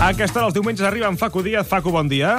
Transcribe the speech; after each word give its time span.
A 0.00 0.08
aquesta 0.14 0.38
hora 0.40 0.48
els 0.48 0.54
diumenges 0.56 0.86
arriba 0.86 1.08
en 1.12 1.18
Facu 1.20 1.42
Díaz. 1.44 1.66
Facu, 1.68 1.92
bon 1.92 2.08
dia. 2.08 2.38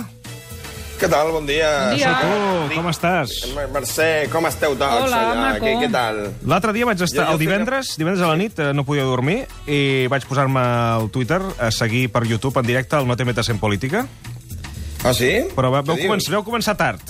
Què 1.02 1.08
tal? 1.10 1.32
Bon 1.34 1.46
dia. 1.46 1.70
Bon 1.90 1.98
dia. 1.98 2.10
Soc 2.14 2.26
Tu, 2.72 2.76
com 2.78 2.90
estàs? 2.92 3.32
Mer- 3.56 3.70
Mercè, 3.74 4.10
com 4.34 4.46
esteu 4.50 4.76
tots 4.78 5.06
Hola, 5.06 5.22
allà? 5.32 5.40
maco. 5.54 5.66
Què, 5.66 5.74
què 5.82 5.90
tal? 5.94 6.20
L'altre 6.46 6.74
dia 6.74 6.86
vaig 6.86 7.02
estar, 7.02 7.24
Jo- 7.24 7.30
jo 7.32 7.34
el 7.38 7.40
divendres, 7.42 7.96
divendres 7.98 8.24
a 8.26 8.30
la 8.30 8.36
nit, 8.38 8.58
eh, 8.60 8.72
no 8.74 8.84
podia 8.86 9.04
dormir, 9.04 9.48
i 9.68 10.08
vaig 10.10 10.26
posar-me 10.26 10.60
al 10.62 11.10
Twitter 11.10 11.42
a 11.60 11.72
seguir 11.72 12.12
per 12.12 12.26
YouTube 12.26 12.58
en 12.60 12.66
directe 12.68 12.98
el 12.98 13.08
No 13.08 13.16
te 13.18 13.26
metes 13.26 13.50
en 13.50 13.58
política, 13.60 14.08
Ah, 15.04 15.14
sí? 15.14 15.46
però 15.56 15.72
vau 15.72 15.84
començar, 15.98 16.34
vau 16.34 16.44
començar 16.44 16.78
tard. 16.78 17.02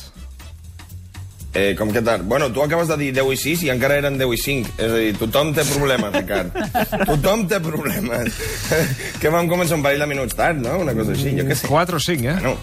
Eh, 1.53 1.75
com 1.75 1.91
que 1.91 2.01
tard? 2.01 2.23
Bueno, 2.23 2.47
tu 2.55 2.63
acabes 2.63 2.87
de 2.87 2.95
dir 2.97 3.09
10 3.13 3.33
i 3.33 3.37
6 3.37 3.63
i 3.65 3.71
encara 3.73 3.97
eren 3.99 4.17
10 4.19 4.35
i 4.35 4.37
5. 4.39 4.75
És 4.77 4.91
a 4.91 4.99
dir, 5.01 5.15
tothom 5.19 5.51
té 5.55 5.65
problemes, 5.67 6.13
Ricard. 6.15 6.55
tothom 7.09 7.43
té 7.51 7.59
problemes. 7.63 8.37
que 9.21 9.33
vam 9.33 9.51
començar 9.51 9.75
un 9.79 9.83
parell 9.83 10.05
de 10.05 10.07
minuts 10.13 10.37
tard, 10.39 10.61
no? 10.63 10.77
Una 10.85 10.95
cosa 10.95 11.11
així, 11.17 11.35
jo 11.35 11.47
què 11.49 11.57
sé. 11.59 11.67
4 11.67 11.99
o 11.99 12.05
5, 12.07 12.29
eh? 12.31 12.37
Bueno, 12.39 12.55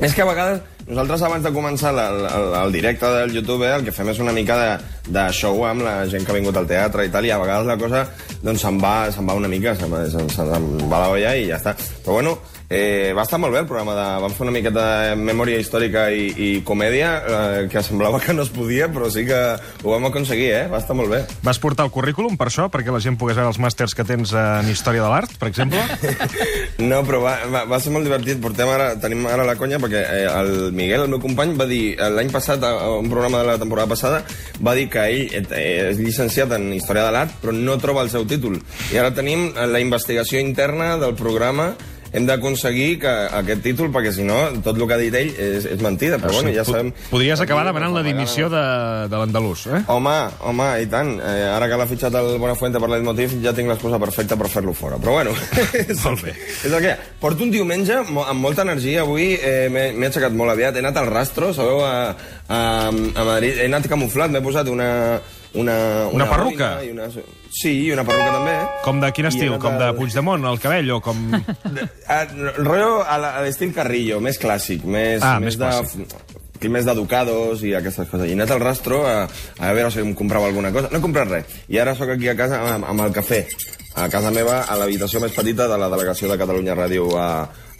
és 0.00 0.16
que 0.16 0.24
a 0.24 0.28
vegades 0.28 0.64
nosaltres 0.86 1.22
abans 1.26 1.44
de 1.44 1.52
començar 1.52 1.92
la, 1.96 2.08
el, 2.12 2.50
el 2.60 2.72
directe 2.74 3.08
del 3.10 3.32
YouTube 3.34 3.64
eh, 3.66 3.74
el 3.74 3.84
que 3.84 3.94
fem 3.96 4.12
és 4.12 4.20
una 4.22 4.34
mica 4.36 4.56
de, 4.60 4.72
de 5.06 5.26
show 5.36 5.62
amb 5.68 5.84
la 5.86 5.96
gent 6.10 6.26
que 6.26 6.34
ha 6.34 6.38
vingut 6.38 6.56
al 6.56 6.68
teatre 6.68 7.06
i 7.06 7.12
tal, 7.12 7.26
i 7.26 7.32
a 7.34 7.40
vegades 7.42 7.68
la 7.68 7.78
cosa 7.80 8.04
doncs, 8.42 8.60
se'n 8.62 8.80
va, 8.82 8.96
se'n 9.14 9.26
va 9.28 9.38
una 9.38 9.50
mica, 9.50 9.74
se'n 9.78 9.92
va, 9.92 10.04
se'n, 10.10 10.28
se'n 10.32 10.68
va 10.90 11.02
la 11.04 11.14
olla 11.14 11.34
i 11.36 11.48
ja 11.50 11.60
està. 11.60 11.74
Però 12.04 12.18
bueno, 12.18 12.36
eh, 12.68 13.12
va 13.16 13.22
estar 13.22 13.38
molt 13.38 13.54
bé 13.54 13.62
el 13.62 13.68
programa. 13.68 13.94
De, 13.96 14.06
vam 14.22 14.34
fer 14.34 14.44
una 14.46 14.54
miqueta 14.54 14.84
de 14.84 15.16
memòria 15.18 15.60
històrica 15.62 16.06
i, 16.10 16.26
i 16.30 16.48
comèdia, 16.66 17.10
eh, 17.16 17.62
que 17.72 17.82
semblava 17.86 18.20
que 18.22 18.34
no 18.36 18.44
es 18.46 18.52
podia, 18.54 18.88
però 18.92 19.10
sí 19.12 19.26
que 19.28 19.40
ho 19.82 19.92
vam 19.92 20.08
aconseguir, 20.10 20.50
eh? 20.56 20.64
Va 20.72 20.80
estar 20.82 20.96
molt 20.98 21.12
bé. 21.12 21.22
Vas 21.46 21.60
portar 21.62 21.86
el 21.86 21.94
currículum 21.94 22.38
per 22.38 22.50
això, 22.50 22.68
perquè 22.72 22.94
la 22.94 23.02
gent 23.02 23.18
pogués 23.20 23.38
veure 23.38 23.52
els 23.52 23.60
màsters 23.62 23.94
que 23.96 24.06
tens 24.06 24.34
en 24.36 24.70
Història 24.70 25.04
de 25.04 25.12
l'Art, 25.12 25.36
per 25.40 25.50
exemple? 25.52 25.82
No, 26.76 27.00
però 27.06 27.22
va, 27.22 27.32
va, 27.50 27.62
va 27.68 27.78
ser 27.80 27.90
molt 27.94 28.04
divertit. 28.04 28.38
Portem 28.42 28.68
ara, 28.68 28.90
tenim 29.00 29.24
ara 29.30 29.46
la 29.48 29.54
conya 29.58 29.78
perquè 29.80 30.02
eh, 30.02 30.26
el 30.28 30.74
Miguel, 30.76 31.06
el 31.06 31.12
meu 31.12 31.20
company, 31.22 31.54
va 31.58 31.66
dir 31.68 31.94
eh, 31.94 32.10
l'any 32.12 32.30
passat, 32.32 32.62
a 32.62 32.90
un 32.98 33.08
programa 33.10 33.40
de 33.40 33.48
la 33.48 33.56
temporada 33.60 33.88
passada, 33.94 34.20
va 34.60 34.74
dir 34.76 34.86
que 34.92 34.95
ell 35.04 35.34
eh, 35.52 35.90
és 35.90 36.00
llicenciat 36.00 36.54
en 36.56 36.70
Història 36.72 37.04
de 37.06 37.12
l'Art, 37.12 37.36
però 37.42 37.52
no 37.52 37.76
troba 37.82 38.02
el 38.06 38.10
seu 38.12 38.24
títol. 38.28 38.56
I 38.94 39.00
ara 39.02 39.12
tenim 39.14 39.50
la 39.52 39.82
investigació 39.82 40.40
interna 40.40 40.94
del 41.02 41.14
programa 41.18 41.74
hem 42.16 42.24
d'aconseguir 42.28 42.96
que 43.02 43.12
aquest 43.38 43.62
títol, 43.64 43.90
perquè 43.92 44.12
si 44.14 44.24
no, 44.24 44.38
tot 44.64 44.78
el 44.78 44.86
que 44.88 44.96
ha 44.96 45.00
dit 45.00 45.14
ell 45.18 45.32
és, 45.32 45.66
és 45.76 45.82
mentida, 45.84 46.16
però 46.22 46.32
bueno, 46.38 46.52
ja 46.54 46.64
sabem... 46.64 46.92
Podries 47.10 47.42
acabar 47.44 47.66
demanant 47.68 47.92
la 47.92 48.02
dimissió 48.06 48.48
de, 48.52 48.62
de 49.12 49.20
l'andalús, 49.20 49.66
eh? 49.68 49.82
Home, 49.92 50.14
home, 50.48 50.68
i 50.80 50.88
tant. 50.92 51.12
Eh, 51.20 51.44
ara 51.52 51.68
que 51.68 51.78
l'ha 51.80 51.88
fitxat 51.90 52.16
el 52.16 52.32
Buenafuente 52.40 52.80
per 52.80 52.88
l'Edmotiv, 52.92 53.36
ja 53.44 53.52
tinc 53.56 53.68
l'excusa 53.70 54.00
perfecta 54.02 54.38
per 54.40 54.48
fer-lo 54.52 54.72
fora. 54.76 55.00
Però 55.02 55.18
bueno, 55.18 55.36
és, 55.82 56.00
Molt 56.06 56.24
bé. 56.24 56.32
és 56.56 56.70
el 56.72 56.78
que 56.80 56.88
hi 56.88 56.94
ha. 56.94 56.98
Porto 57.20 57.44
un 57.44 57.52
diumenge 57.52 58.00
amb 58.00 58.40
molta 58.40 58.64
energia. 58.64 59.04
Avui 59.04 59.34
eh, 59.36 59.68
m'he 59.72 60.08
aixecat 60.08 60.32
molt 60.36 60.54
aviat. 60.56 60.76
He 60.76 60.84
anat 60.84 61.02
al 61.02 61.10
rastro, 61.12 61.52
sabeu, 61.56 61.84
a, 61.84 62.14
a, 62.48 62.60
a 62.88 63.26
Madrid. 63.28 63.60
He 63.60 63.68
anat 63.68 63.90
camuflat, 63.92 64.32
m'he 64.32 64.44
posat 64.44 64.72
una... 64.72 64.88
Una, 65.54 66.06
Una 66.12 66.26
perruca? 66.28 66.76
boina 66.76 66.82
I 66.84 66.90
una, 66.90 67.06
sí, 67.50 67.70
i 67.86 67.92
una 67.92 68.04
perruca 68.04 68.32
també. 68.34 68.56
Com 68.84 69.00
de 69.00 69.12
quin 69.12 69.26
estil? 69.30 69.54
Com 69.62 69.78
de 69.80 69.92
Puigdemont, 69.96 70.44
el 70.50 70.58
cabell, 70.60 70.90
o 70.92 71.00
com... 71.00 71.16
Ah, 72.08 72.24
rotllo 72.58 73.02
a 73.04 73.16
la- 73.18 73.34
a 73.38 73.42
l'estil 73.46 73.72
Carrillo, 73.74 74.20
més 74.20 74.38
clàssic, 74.42 74.84
més, 74.84 75.22
Ah, 75.22 75.38
més 75.40 75.56
de, 75.58 75.70
que 76.60 76.68
més 76.72 76.84
d'educados 76.88 77.62
i 77.64 77.74
aquestes 77.76 78.08
coses. 78.08 78.26
I 78.28 78.32
he 78.34 78.36
anat 78.38 78.50
al 78.54 78.60
rastro 78.60 79.02
a, 79.06 79.26
a 79.58 79.72
veure 79.76 79.90
si 79.92 80.00
em 80.00 80.14
comprava 80.14 80.46
alguna 80.48 80.72
cosa. 80.72 80.88
No 80.92 80.98
he 80.98 81.04
comprat 81.04 81.28
res. 81.28 81.56
I 81.68 81.78
ara 81.78 81.94
sóc 81.94 82.08
aquí 82.14 82.28
a 82.28 82.36
casa 82.36 82.60
amb, 82.76 82.84
amb 82.92 83.06
el 83.08 83.12
cafè. 83.16 83.42
A 83.96 84.10
casa 84.12 84.30
meva, 84.30 84.62
a 84.68 84.76
l'habitació 84.76 85.20
més 85.22 85.32
petita 85.32 85.66
de 85.68 85.76
la 85.80 85.88
delegació 85.88 86.28
de 86.28 86.36
Catalunya 86.36 86.74
Ràdio 86.76 87.06
a, 87.16 87.28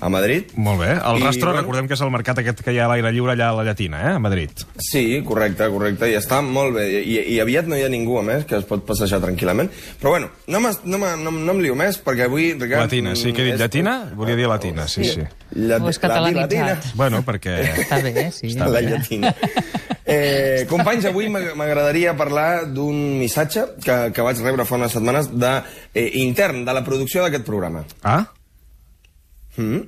a 0.00 0.08
Madrid. 0.12 0.50
Molt 0.56 0.80
bé. 0.82 0.90
El 0.92 1.18
I, 1.20 1.24
Rastro, 1.24 1.48
bueno- 1.50 1.60
recordem 1.62 1.86
que 1.88 1.94
és 1.94 2.00
el 2.04 2.10
mercat 2.12 2.38
aquest 2.42 2.60
que 2.62 2.72
hi 2.74 2.78
ha 2.78 2.84
a 2.84 2.88
l'aire 2.90 3.12
lliure 3.14 3.32
allà 3.32 3.48
a 3.50 3.56
la 3.56 3.64
Llatina, 3.64 4.02
eh? 4.02 4.14
a 4.16 4.18
Madrid. 4.18 4.50
Sí, 4.78 5.22
correcte, 5.24 5.68
correcte, 5.72 6.10
i 6.12 6.16
està 6.18 6.42
molt 6.44 6.74
bé. 6.76 6.86
I, 7.00 7.16
i 7.34 7.40
aviat 7.40 7.66
no 7.70 7.76
hi 7.78 7.82
ha 7.86 7.88
ningú, 7.88 8.18
a 8.20 8.22
més, 8.26 8.44
que 8.44 8.58
es 8.60 8.64
pot 8.68 8.84
passejar 8.86 9.20
tranquil·lament. 9.24 9.70
Però 10.00 10.10
bueno, 10.16 10.28
no, 10.46 10.60
no, 10.60 10.98
no, 10.98 11.30
no 11.30 11.52
em 11.56 11.60
lio 11.64 11.74
més, 11.78 11.96
perquè 12.04 12.26
avui... 12.28 12.52
Ricard, 12.52 12.86
Latina, 12.88 13.16
sí 13.16 13.32
que 13.32 13.42
he 13.42 13.48
dit 13.50 13.54
és- 13.54 13.60
llatina? 13.60 13.96
Volia 14.14 14.36
dir 14.36 14.46
latina, 14.50 14.86
sí, 14.88 15.04
sí. 15.04 15.24
Llat- 15.56 15.82
Ho 15.82 15.88
és 15.88 15.98
catalanitzat. 15.98 16.52
latina. 16.52 16.92
Bueno, 16.94 17.22
perquè... 17.24 17.56
Està 17.86 18.02
bé, 18.04 18.30
sí. 18.32 18.48
Està 18.52 18.68
la 18.68 18.80
llatina. 18.84 19.34
Eh, 20.06 20.66
companys, 20.70 21.04
avui 21.10 21.26
m'ag- 21.32 21.54
m'agradaria 21.58 22.12
parlar 22.16 22.66
d'un 22.70 23.18
missatge 23.18 23.64
que, 23.82 23.96
que 24.14 24.22
vaig 24.22 24.38
rebre 24.44 24.64
fa 24.68 24.76
unes 24.78 24.92
setmanes 24.94 25.32
de, 25.34 25.50
eh, 25.94 26.10
intern 26.22 26.64
de 26.64 26.74
la 26.76 26.84
producció 26.86 27.24
d'aquest 27.24 27.42
programa. 27.48 27.82
Ah? 28.06 28.20
Mm? 29.56 29.84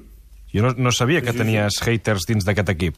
Jo 0.55 0.65
no, 0.65 0.75
no 0.77 0.93
sabia 0.93 1.21
que 1.21 1.37
tenies 1.37 1.81
haters 1.85 2.25
dins 2.29 2.47
d'aquest 2.49 2.73
equip. 2.77 2.97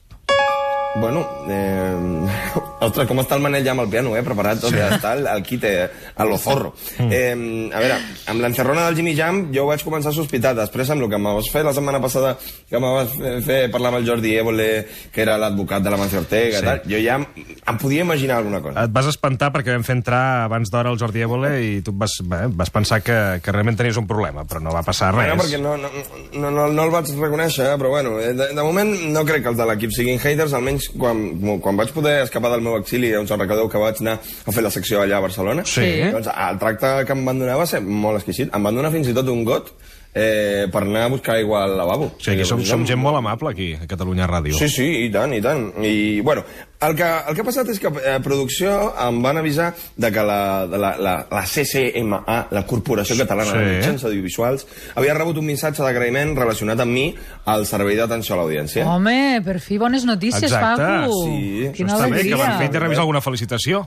Bueno, 0.97 1.26
eh... 1.48 2.69
Ostres, 2.80 3.06
com 3.08 3.18
està 3.22 3.36
el 3.36 3.42
Manel 3.44 3.64
ja 3.64 3.72
amb 3.74 3.84
el 3.84 3.91
piano, 3.92 4.14
eh? 4.16 4.22
Preparat 4.26 4.60
tot, 4.62 4.72
ja 4.74 4.88
està 4.96 5.12
el, 5.18 5.26
el 5.28 5.42
kit 5.46 5.64
eh, 5.68 5.88
a 6.16 6.24
lo 6.24 6.38
zorro. 6.41 6.72
Eh, 6.98 7.32
a 7.74 7.80
veure, 7.82 7.98
amb 8.32 8.41
l'encerrona 8.44 8.86
del 8.88 8.96
Jimmy 9.00 9.14
Jam 9.18 9.42
jo 9.54 9.66
vaig 9.68 9.82
començar 9.84 10.12
a 10.12 10.16
sospitar. 10.16 10.54
Després, 10.58 10.91
amb 10.91 11.04
el 11.04 11.10
que 11.12 11.18
em 11.20 11.28
vas 11.30 11.50
fer 11.52 11.62
la 11.66 11.74
setmana 11.76 12.00
passada, 12.02 12.36
que 12.68 12.76
em 12.78 12.86
vas 12.86 13.12
fer, 13.46 13.60
parlar 13.72 13.92
amb 13.92 14.00
el 14.00 14.06
Jordi 14.08 14.34
Évole, 14.41 14.68
que 15.12 15.22
era 15.24 15.36
l'advocat 15.41 15.82
de 15.84 15.91
la 15.92 16.00
Mancio 16.00 16.20
Ortega, 16.24 16.58
Sí. 16.58 16.58
sí. 16.60 16.64
tal, 16.66 16.80
jo 16.88 16.98
ja 17.04 17.16
em, 17.20 17.26
em 17.70 17.78
podia 17.78 18.02
imaginar 18.02 18.38
alguna 18.41 18.60
cosa. 18.64 18.84
Et 18.84 18.92
vas 18.92 19.06
espantar 19.10 19.50
perquè 19.54 19.74
vam 19.76 19.84
fer 19.86 19.97
entrar 19.98 20.47
abans 20.47 20.70
d'hora 20.72 20.91
el 20.91 20.98
Jordi 21.00 21.22
Évole 21.24 21.50
i 21.64 21.70
tu 21.84 21.92
vas, 21.97 22.16
bé, 22.24 22.47
vas 22.56 22.70
pensar 22.72 23.00
que, 23.04 23.16
que 23.44 23.52
realment 23.54 23.76
tenies 23.78 23.98
un 24.00 24.06
problema, 24.10 24.44
però 24.48 24.60
no 24.64 24.72
va 24.74 24.82
passar 24.86 25.12
res. 25.14 25.28
Bueno, 25.28 25.42
perquè 25.42 25.60
no, 25.60 25.76
no, 25.76 25.91
no, 26.34 26.50
no, 26.50 26.66
no 26.72 26.84
el 26.88 26.92
vaig 26.94 27.10
reconèixer, 27.16 27.66
eh, 27.74 27.76
però 27.80 27.91
bueno, 27.92 28.16
eh, 28.20 28.32
de, 28.34 28.50
de 28.56 28.62
moment 28.66 28.91
no 29.14 29.24
crec 29.28 29.42
que 29.44 29.52
els 29.52 29.58
de 29.60 29.66
l'equip 29.68 29.92
siguin 29.94 30.18
haters, 30.22 30.54
almenys 30.56 30.91
quan, 30.97 31.20
quan 31.62 31.76
vaig 31.80 31.92
poder 31.94 32.20
escapar 32.24 32.50
del 32.54 32.64
meu 32.64 32.69
exili, 32.78 33.12
doncs 33.14 33.32
recordeu 33.34 33.69
que 33.69 33.82
vaig 33.82 34.03
anar 34.04 34.19
a 34.20 34.54
fer 34.54 34.64
la 34.64 34.72
secció 34.75 35.03
allà 35.03 35.19
a 35.19 35.25
Barcelona. 35.26 35.64
Sí. 35.66 35.88
Doncs 36.14 36.31
el 36.31 36.60
tracte 36.62 36.92
que 37.08 37.16
em 37.16 37.25
van 37.26 37.42
donar 37.42 37.58
va 37.60 37.66
ser 37.70 37.82
molt 37.82 38.20
exquisit. 38.20 38.54
Em 38.54 38.69
van 38.69 38.78
donar 38.78 38.92
fins 38.94 39.10
i 39.10 39.16
tot 39.16 39.28
un 39.32 39.44
got 39.48 39.72
eh, 40.15 40.66
per 40.72 40.82
anar 40.82 41.04
a 41.04 41.09
buscar 41.12 41.37
aigua 41.37 41.65
al 41.65 41.76
lavabo. 41.78 42.10
O 42.16 42.21
sigui, 42.22 42.44
som, 42.44 42.62
som 42.66 42.82
gent 42.87 42.98
molt 43.00 43.16
amable 43.21 43.50
aquí, 43.53 43.72
a 43.75 43.87
Catalunya 43.87 44.26
Ràdio. 44.26 44.56
Sí, 44.59 44.69
sí, 44.69 44.88
i 45.06 45.10
tant, 45.12 45.32
i 45.34 45.41
tant. 45.41 45.69
I, 45.84 46.21
bueno, 46.21 46.43
el 46.81 46.97
que, 46.97 47.04
el 47.28 47.34
que 47.37 47.43
ha 47.43 47.47
passat 47.47 47.69
és 47.71 47.78
que 47.78 47.91
a 47.93 48.16
producció 48.25 48.72
em 49.06 49.21
van 49.22 49.37
avisar 49.38 49.71
de 50.00 50.10
que 50.10 50.22
la, 50.25 50.66
de 50.66 50.78
la, 50.81 50.94
la, 50.98 51.15
la 51.31 51.43
CCMA, 51.47 52.38
la 52.50 52.65
Corporació 52.66 53.16
Catalana 53.21 53.53
Sí. 53.53 53.59
de 53.59 53.76
Mitjans 53.76 54.04
Audiovisuals, 54.09 54.66
havia 54.97 55.15
rebut 55.15 55.38
un 55.38 55.47
missatge 55.47 55.84
d'agraïment 55.84 56.34
relacionat 56.38 56.81
amb 56.81 56.92
mi 56.97 57.06
al 57.47 57.66
servei 57.69 57.97
d'atenció 58.00 58.34
a 58.34 58.41
l'audiència. 58.42 58.87
Home, 58.88 59.41
per 59.44 59.59
fi 59.60 59.78
bones 59.78 60.04
notícies, 60.09 60.48
Exacte, 60.50 60.82
Paco. 60.82 61.22
sí. 61.25 61.71
Quina 61.77 61.94
bé, 61.97 62.00
que 62.00 62.15
alegria. 62.15 62.37
van 62.37 62.59
fer 62.65 62.71
de 62.71 62.78
revisar 62.87 63.03
alguna 63.06 63.21
felicitació. 63.21 63.84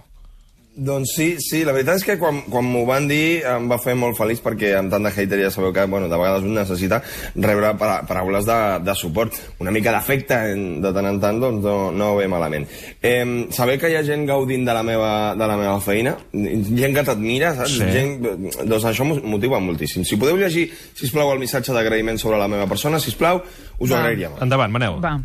Doncs 0.75 1.11
sí, 1.15 1.35
sí, 1.37 1.59
la 1.61 1.69
veritat 1.71 1.99
és 1.99 2.03
que 2.07 2.15
quan, 2.17 2.39
quan 2.49 2.65
m'ho 2.65 2.79
van 2.87 3.05
dir 3.05 3.43
em 3.45 3.67
va 3.69 3.77
fer 3.77 3.93
molt 3.93 4.17
feliç 4.17 4.39
perquè 4.41 4.71
amb 4.73 4.89
tant 4.89 5.03
de 5.05 5.11
hater 5.13 5.37
ja 5.43 5.51
sabeu 5.53 5.69
que 5.71 5.83
bueno, 5.85 6.07
de 6.09 6.17
vegades 6.17 6.41
un 6.47 6.55
necessita 6.57 6.97
rebre 7.35 7.75
para 7.77 7.99
paraules 8.09 8.47
de, 8.49 8.55
de 8.81 8.95
suport. 8.97 9.37
Una 9.61 9.69
mica 9.69 9.91
d'afecte 9.93 10.33
en- 10.55 10.81
de 10.81 10.89
tant 10.91 11.05
en 11.11 11.19
tant 11.21 11.37
doncs 11.39 11.61
no, 11.61 11.91
no 11.93 12.15
ve 12.17 12.25
malament. 12.27 12.65
Eh, 13.03 13.45
saber 13.53 13.77
que 13.77 13.91
hi 13.93 13.99
ha 13.99 14.03
gent 14.03 14.25
gaudint 14.25 14.65
de 14.65 14.73
la 14.73 14.81
meva, 14.81 15.11
de 15.37 15.51
la 15.53 15.59
meva 15.61 15.77
feina, 15.79 16.15
gent 16.33 16.97
que 16.97 17.03
t'admira, 17.05 17.53
saps? 17.61 17.77
Sí. 17.77 17.91
Gent, 17.93 18.25
doncs 18.65 18.89
això 18.89 19.05
m'ho 19.05 19.21
motiva 19.21 19.61
moltíssim. 19.61 20.01
Si 20.09 20.17
podeu 20.17 20.41
llegir, 20.41 20.71
si 20.97 21.11
plau 21.13 21.35
el 21.35 21.39
missatge 21.45 21.69
d'agraïment 21.77 22.17
sobre 22.17 22.41
la 22.41 22.49
meva 22.49 22.65
persona, 22.65 22.97
si 22.99 23.13
plau, 23.13 23.43
us 23.77 23.91
ho 23.91 23.95
agrairia 24.01 24.33
molt. 24.33 24.41
Endavant, 24.41 24.73
Manel. 24.73 24.97
Va. 25.05 25.19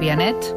Pianet. 0.00 0.54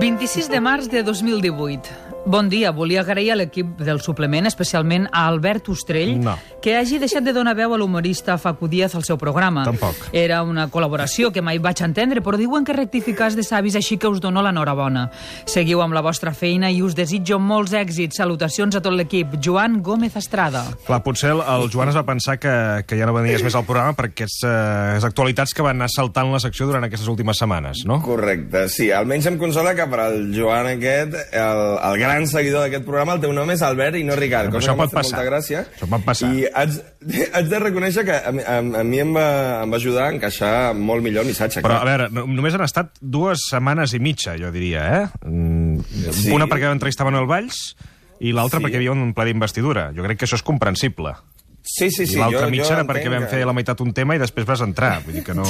26 0.00 0.48
de 0.48 0.60
març 0.64 0.88
de 0.88 1.02
2018. 1.04 2.08
Bon 2.26 2.50
dia, 2.50 2.70
volia 2.70 3.00
agrair 3.00 3.32
a 3.32 3.36
l'equip 3.38 3.78
del 3.80 3.98
suplement, 4.04 4.44
especialment 4.46 5.06
a 5.10 5.22
Albert 5.26 5.70
Ostrell, 5.72 6.18
No. 6.20 6.36
que 6.60 6.76
hagi 6.76 6.98
deixat 7.00 7.24
de 7.24 7.32
donar 7.32 7.54
veu 7.56 7.72
a 7.72 7.78
l'humorista 7.78 8.36
Facu 8.38 8.68
Díaz 8.68 8.94
al 8.94 9.04
seu 9.04 9.16
programa. 9.18 9.64
Tampoc. 9.64 9.96
Era 10.12 10.42
una 10.42 10.68
col·laboració 10.70 11.32
que 11.32 11.40
mai 11.42 11.58
vaig 11.58 11.80
entendre, 11.82 12.20
però 12.22 12.36
diuen 12.36 12.62
que 12.64 12.74
rectificar 12.76 13.32
de 13.34 13.42
savis, 13.42 13.74
així 13.74 13.96
que 13.96 14.06
us 14.06 14.20
dono 14.20 14.42
l'enhorabona. 14.42 15.10
Seguiu 15.46 15.80
amb 15.80 15.94
la 15.96 16.02
vostra 16.02 16.34
feina 16.34 16.70
i 16.70 16.82
us 16.82 16.94
desitjo 16.94 17.38
molts 17.40 17.72
èxits. 17.72 18.16
Salutacions 18.20 18.76
a 18.76 18.82
tot 18.84 18.92
l'equip. 18.92 19.38
Joan 19.42 19.80
Gómez 19.82 20.14
Estrada. 20.16 20.66
Clar, 20.86 21.02
potser 21.02 21.30
el, 21.30 21.40
el 21.40 21.70
Joan 21.72 21.88
es 21.88 21.96
va 21.96 22.04
pensar 22.04 22.38
que, 22.38 22.84
que 22.86 22.98
ja 23.00 23.06
no 23.08 23.14
venies 23.16 23.42
més 23.42 23.54
al 23.56 23.64
programa 23.64 23.94
per 23.96 24.10
aquestes 24.10 24.44
eh, 24.44 25.00
actualitats 25.08 25.54
que 25.56 25.62
van 25.64 25.80
anar 25.80 25.88
saltant 25.88 26.30
la 26.30 26.38
secció 26.40 26.66
durant 26.68 26.84
aquestes 26.84 27.08
últimes 27.08 27.38
setmanes, 27.40 27.86
no? 27.88 28.02
Correcte, 28.04 28.68
sí. 28.68 28.90
Almenys 28.92 29.26
em 29.32 29.38
consola 29.40 29.74
que 29.74 29.88
per 29.88 30.00
al 30.04 30.20
Joan 30.36 30.68
aquest, 30.76 31.16
el, 31.32 31.64
el 31.80 31.98
gran 31.98 32.09
seguidor 32.30 32.64
d'aquest 32.64 32.84
programa, 32.86 33.14
el 33.16 33.20
teu 33.22 33.32
nom 33.36 33.50
és 33.54 33.62
Albert 33.62 33.96
i 33.96 34.04
no 34.06 34.16
Ricard. 34.18 34.50
Però 34.52 34.60
això 34.62 34.74
pot 34.78 34.92
passar. 34.92 35.18
Molta 35.18 35.26
gràcia. 35.30 35.62
Això 35.76 35.88
pot 35.90 36.04
passar. 36.06 36.30
I 36.34 36.46
haig, 36.52 36.76
haig 37.36 37.48
de 37.52 37.60
reconèixer 37.62 38.04
que 38.08 38.16
a, 38.18 38.32
a, 38.32 38.58
a 38.80 38.84
mi 38.86 39.00
em 39.02 39.14
va, 39.16 39.26
em 39.64 39.70
va 39.72 39.80
ajudar 39.80 40.08
a 40.08 40.14
encaixar 40.16 40.52
molt 40.74 41.02
millor 41.06 41.22
el 41.24 41.30
missatge. 41.32 41.62
Però, 41.62 41.78
clar. 41.78 41.82
a 41.82 41.90
veure, 41.90 42.08
no, 42.14 42.26
només 42.40 42.54
han 42.58 42.66
estat 42.66 42.92
dues 43.00 43.46
setmanes 43.50 43.94
i 43.96 44.02
mitja, 44.02 44.36
jo 44.40 44.50
diria, 44.54 44.86
eh? 45.00 45.06
Mm, 45.28 45.80
Sí. 46.10 46.30
Una 46.34 46.46
perquè 46.50 46.66
vam 46.68 46.76
entrevistar 46.76 47.06
Manuel 47.06 47.26
Valls 47.30 47.74
i 48.20 48.32
l'altra 48.36 48.58
Sí. 48.60 48.64
perquè 48.66 48.76
hi 48.76 48.82
havia 48.82 48.92
un 48.92 49.14
ple 49.16 49.24
d'investidura. 49.30 49.90
Jo 49.96 50.02
crec 50.04 50.18
que 50.20 50.26
això 50.28 50.36
és 50.36 50.42
comprensible. 50.44 51.14
Sí, 51.62 51.90
sí, 51.90 52.06
sí. 52.06 52.14
I 52.16 52.18
l'altra 52.18 52.46
jo- 52.46 52.50
mitja 52.50 52.64
jo 52.70 52.72
era 52.78 52.84
perquè 52.88 53.10
vam 53.12 53.22
que- 53.26 53.28
fer 53.34 53.44
la 53.46 53.52
meitat 53.52 53.80
un 53.84 53.92
tema 53.94 54.14
i 54.16 54.18
després 54.18 54.46
vas 54.48 54.60
entrar. 54.64 55.02
Vull 55.04 55.14
dir 55.18 55.22
que 55.24 55.34
no... 55.36 55.44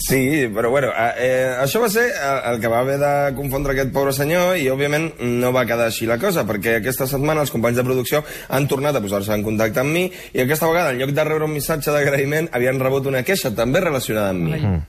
Sí, 0.00 0.48
però 0.54 0.70
bueno, 0.72 0.88
eh, 0.88 1.12
eh, 1.26 1.56
això 1.60 1.80
va 1.82 1.90
ser 1.92 2.06
el, 2.10 2.58
que 2.60 2.68
va 2.72 2.80
haver 2.80 2.96
de 2.98 3.10
confondre 3.36 3.74
aquest 3.74 3.92
pobre 3.92 4.14
senyor 4.16 4.56
i, 4.56 4.66
òbviament, 4.72 5.10
no 5.20 5.52
va 5.52 5.66
quedar 5.68 5.86
així 5.90 6.06
la 6.08 6.16
cosa, 6.18 6.46
perquè 6.48 6.78
aquesta 6.80 7.06
setmana 7.06 7.44
els 7.44 7.52
companys 7.52 7.76
de 7.76 7.84
producció 7.84 8.24
han 8.48 8.66
tornat 8.66 8.96
a 8.96 9.02
posar-se 9.04 9.34
en 9.36 9.44
contacte 9.44 9.80
amb 9.84 9.92
mi 9.92 10.06
i 10.32 10.40
aquesta 10.40 10.66
vegada, 10.72 10.90
en 10.94 10.98
lloc 11.04 11.12
de 11.12 11.24
rebre 11.28 11.44
un 11.44 11.52
missatge 11.52 11.92
d'agraïment, 11.92 12.48
havien 12.56 12.80
rebut 12.80 13.06
una 13.12 13.22
queixa 13.22 13.52
també 13.54 13.80
relacionada 13.84 14.30
amb 14.32 14.48
mi. 14.48 14.56
Ai. 14.56 14.80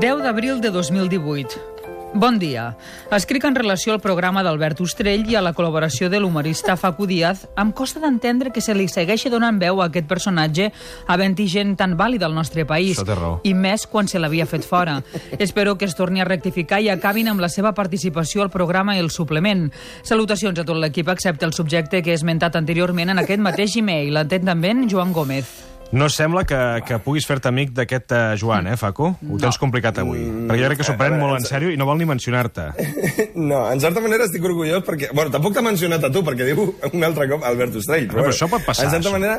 10 0.00 0.22
d'abril 0.22 0.60
de 0.60 0.70
2018. 0.70 1.77
Bon 2.14 2.38
dia. 2.38 2.74
Escric 3.12 3.44
en 3.44 3.54
relació 3.54 3.92
al 3.92 4.00
programa 4.00 4.40
d'Albert 4.42 4.80
Ostrell 4.80 5.26
i 5.28 5.36
a 5.36 5.42
la 5.44 5.52
col·laboració 5.52 6.08
de 6.08 6.18
l'humorista 6.18 6.78
Facu 6.80 7.04
Díaz. 7.06 7.44
Em 7.60 7.68
costa 7.76 8.00
d'entendre 8.00 8.48
que 8.50 8.62
se 8.64 8.72
li 8.74 8.88
segueixi 8.88 9.28
donant 9.28 9.60
veu 9.60 9.82
a 9.82 9.90
aquest 9.90 10.08
personatge 10.08 10.70
havent-hi 11.06 11.46
gent 11.52 11.76
tan 11.76 11.98
vàlida 12.00 12.24
al 12.26 12.34
nostre 12.34 12.64
país. 12.64 12.96
I 13.44 13.52
més 13.52 13.86
quan 13.86 14.08
se 14.08 14.18
l'havia 14.18 14.48
fet 14.48 14.64
fora. 14.64 15.02
Espero 15.38 15.76
que 15.76 15.84
es 15.84 15.96
torni 16.00 16.24
a 16.24 16.28
rectificar 16.28 16.80
i 16.80 16.88
acabin 16.88 17.28
amb 17.28 17.44
la 17.44 17.52
seva 17.52 17.74
participació 17.76 18.42
al 18.42 18.50
programa 18.50 18.96
i 18.96 19.04
el 19.04 19.12
suplement. 19.12 19.68
Salutacions 20.02 20.58
a 20.58 20.64
tot 20.64 20.80
l'equip, 20.80 21.12
excepte 21.12 21.44
el 21.44 21.52
subjecte 21.52 22.02
que 22.02 22.16
he 22.16 22.18
esmentat 22.18 22.56
anteriorment 22.56 23.12
en 23.12 23.20
aquest 23.20 23.44
mateix 23.44 23.76
e-mail. 23.76 24.16
Atentament, 24.16 24.88
Joan 24.88 25.12
Gómez. 25.12 25.77
No 25.90 26.10
sembla 26.12 26.42
que, 26.44 26.56
que 26.84 26.98
puguis 27.00 27.24
fer-te 27.24 27.48
amic 27.48 27.70
d'aquest 27.72 28.12
uh, 28.12 28.18
Joan, 28.36 28.66
eh, 28.68 28.74
Facu? 28.76 29.06
Ho 29.08 29.38
tens 29.40 29.56
complicat 29.60 29.96
avui. 30.02 30.20
Perquè 30.20 30.58
jo 30.60 30.68
crec 30.68 30.80
que 30.82 30.84
s'ho 30.84 30.96
pren 31.00 31.14
veure, 31.14 31.22
molt 31.22 31.38
en 31.40 31.46
sèrio 31.48 31.70
i 31.72 31.78
no 31.80 31.86
vol 31.88 31.96
ni 32.00 32.08
mencionar-te. 32.08 32.66
No, 33.38 33.62
en 33.70 33.80
certa 33.80 34.00
manera 34.02 34.26
estic 34.26 34.44
orgullós 34.44 34.82
perquè... 34.84 35.08
Bueno, 35.14 35.30
tampoc 35.32 35.54
t'ha 35.56 35.62
mencionat 35.64 36.02
a 36.04 36.10
tu, 36.12 36.20
perquè 36.26 36.44
diu 36.50 36.60
un 36.90 37.06
altre 37.06 37.28
cop 37.30 37.44
Albert 37.46 37.76
Ostrell. 37.80 38.08
No, 38.10 38.18
però 38.18 38.32
això 38.32 38.48
pot 38.50 38.64
passar, 38.66 38.88
En 38.88 38.96
certa 38.96 39.08
això. 39.08 39.14
manera, 39.14 39.38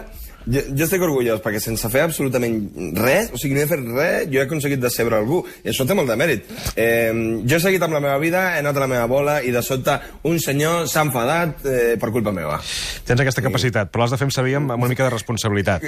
jo, 0.50 0.64
jo 0.74 0.88
estic 0.88 1.06
orgullós, 1.06 1.44
perquè 1.46 1.62
sense 1.64 1.92
fer 1.94 2.06
absolutament 2.08 2.58
res, 2.98 3.30
o 3.34 3.42
sigui, 3.42 3.58
no 3.58 3.64
he 3.64 3.70
fet 3.70 3.86
res, 3.86 4.28
jo 4.32 4.42
he 4.42 4.46
aconseguit 4.48 4.82
decebre 4.82 5.20
algú, 5.20 5.44
i 5.64 5.74
això 5.74 5.86
té 5.88 5.98
molt 5.98 6.10
de 6.10 6.18
mèrit. 6.20 6.50
Eh, 6.74 7.14
jo 7.46 7.60
he 7.60 7.64
seguit 7.64 7.84
amb 7.86 7.98
la 7.98 8.04
meva 8.04 8.18
vida, 8.22 8.48
he 8.56 8.64
anat 8.64 8.78
a 8.78 8.86
la 8.86 8.90
meva 8.92 9.08
bola, 9.12 9.40
i 9.46 9.54
de 9.56 9.64
sobte 9.66 10.00
un 10.30 10.40
senyor 10.42 10.88
s'ha 10.90 11.06
enfadat 11.08 11.66
eh, 11.70 11.96
per 12.02 12.12
culpa 12.16 12.34
meva. 12.36 12.60
Tens 13.06 13.22
aquesta 13.22 13.46
capacitat, 13.46 13.92
però 13.94 14.06
l'has 14.06 14.16
de 14.16 14.22
fer 14.22 14.32
servir 14.34 14.58
amb 14.60 14.70
amb 14.80 14.84
una 14.84 14.90
mica 14.90 15.04
de 15.04 15.10
responsabilitat. 15.10 15.84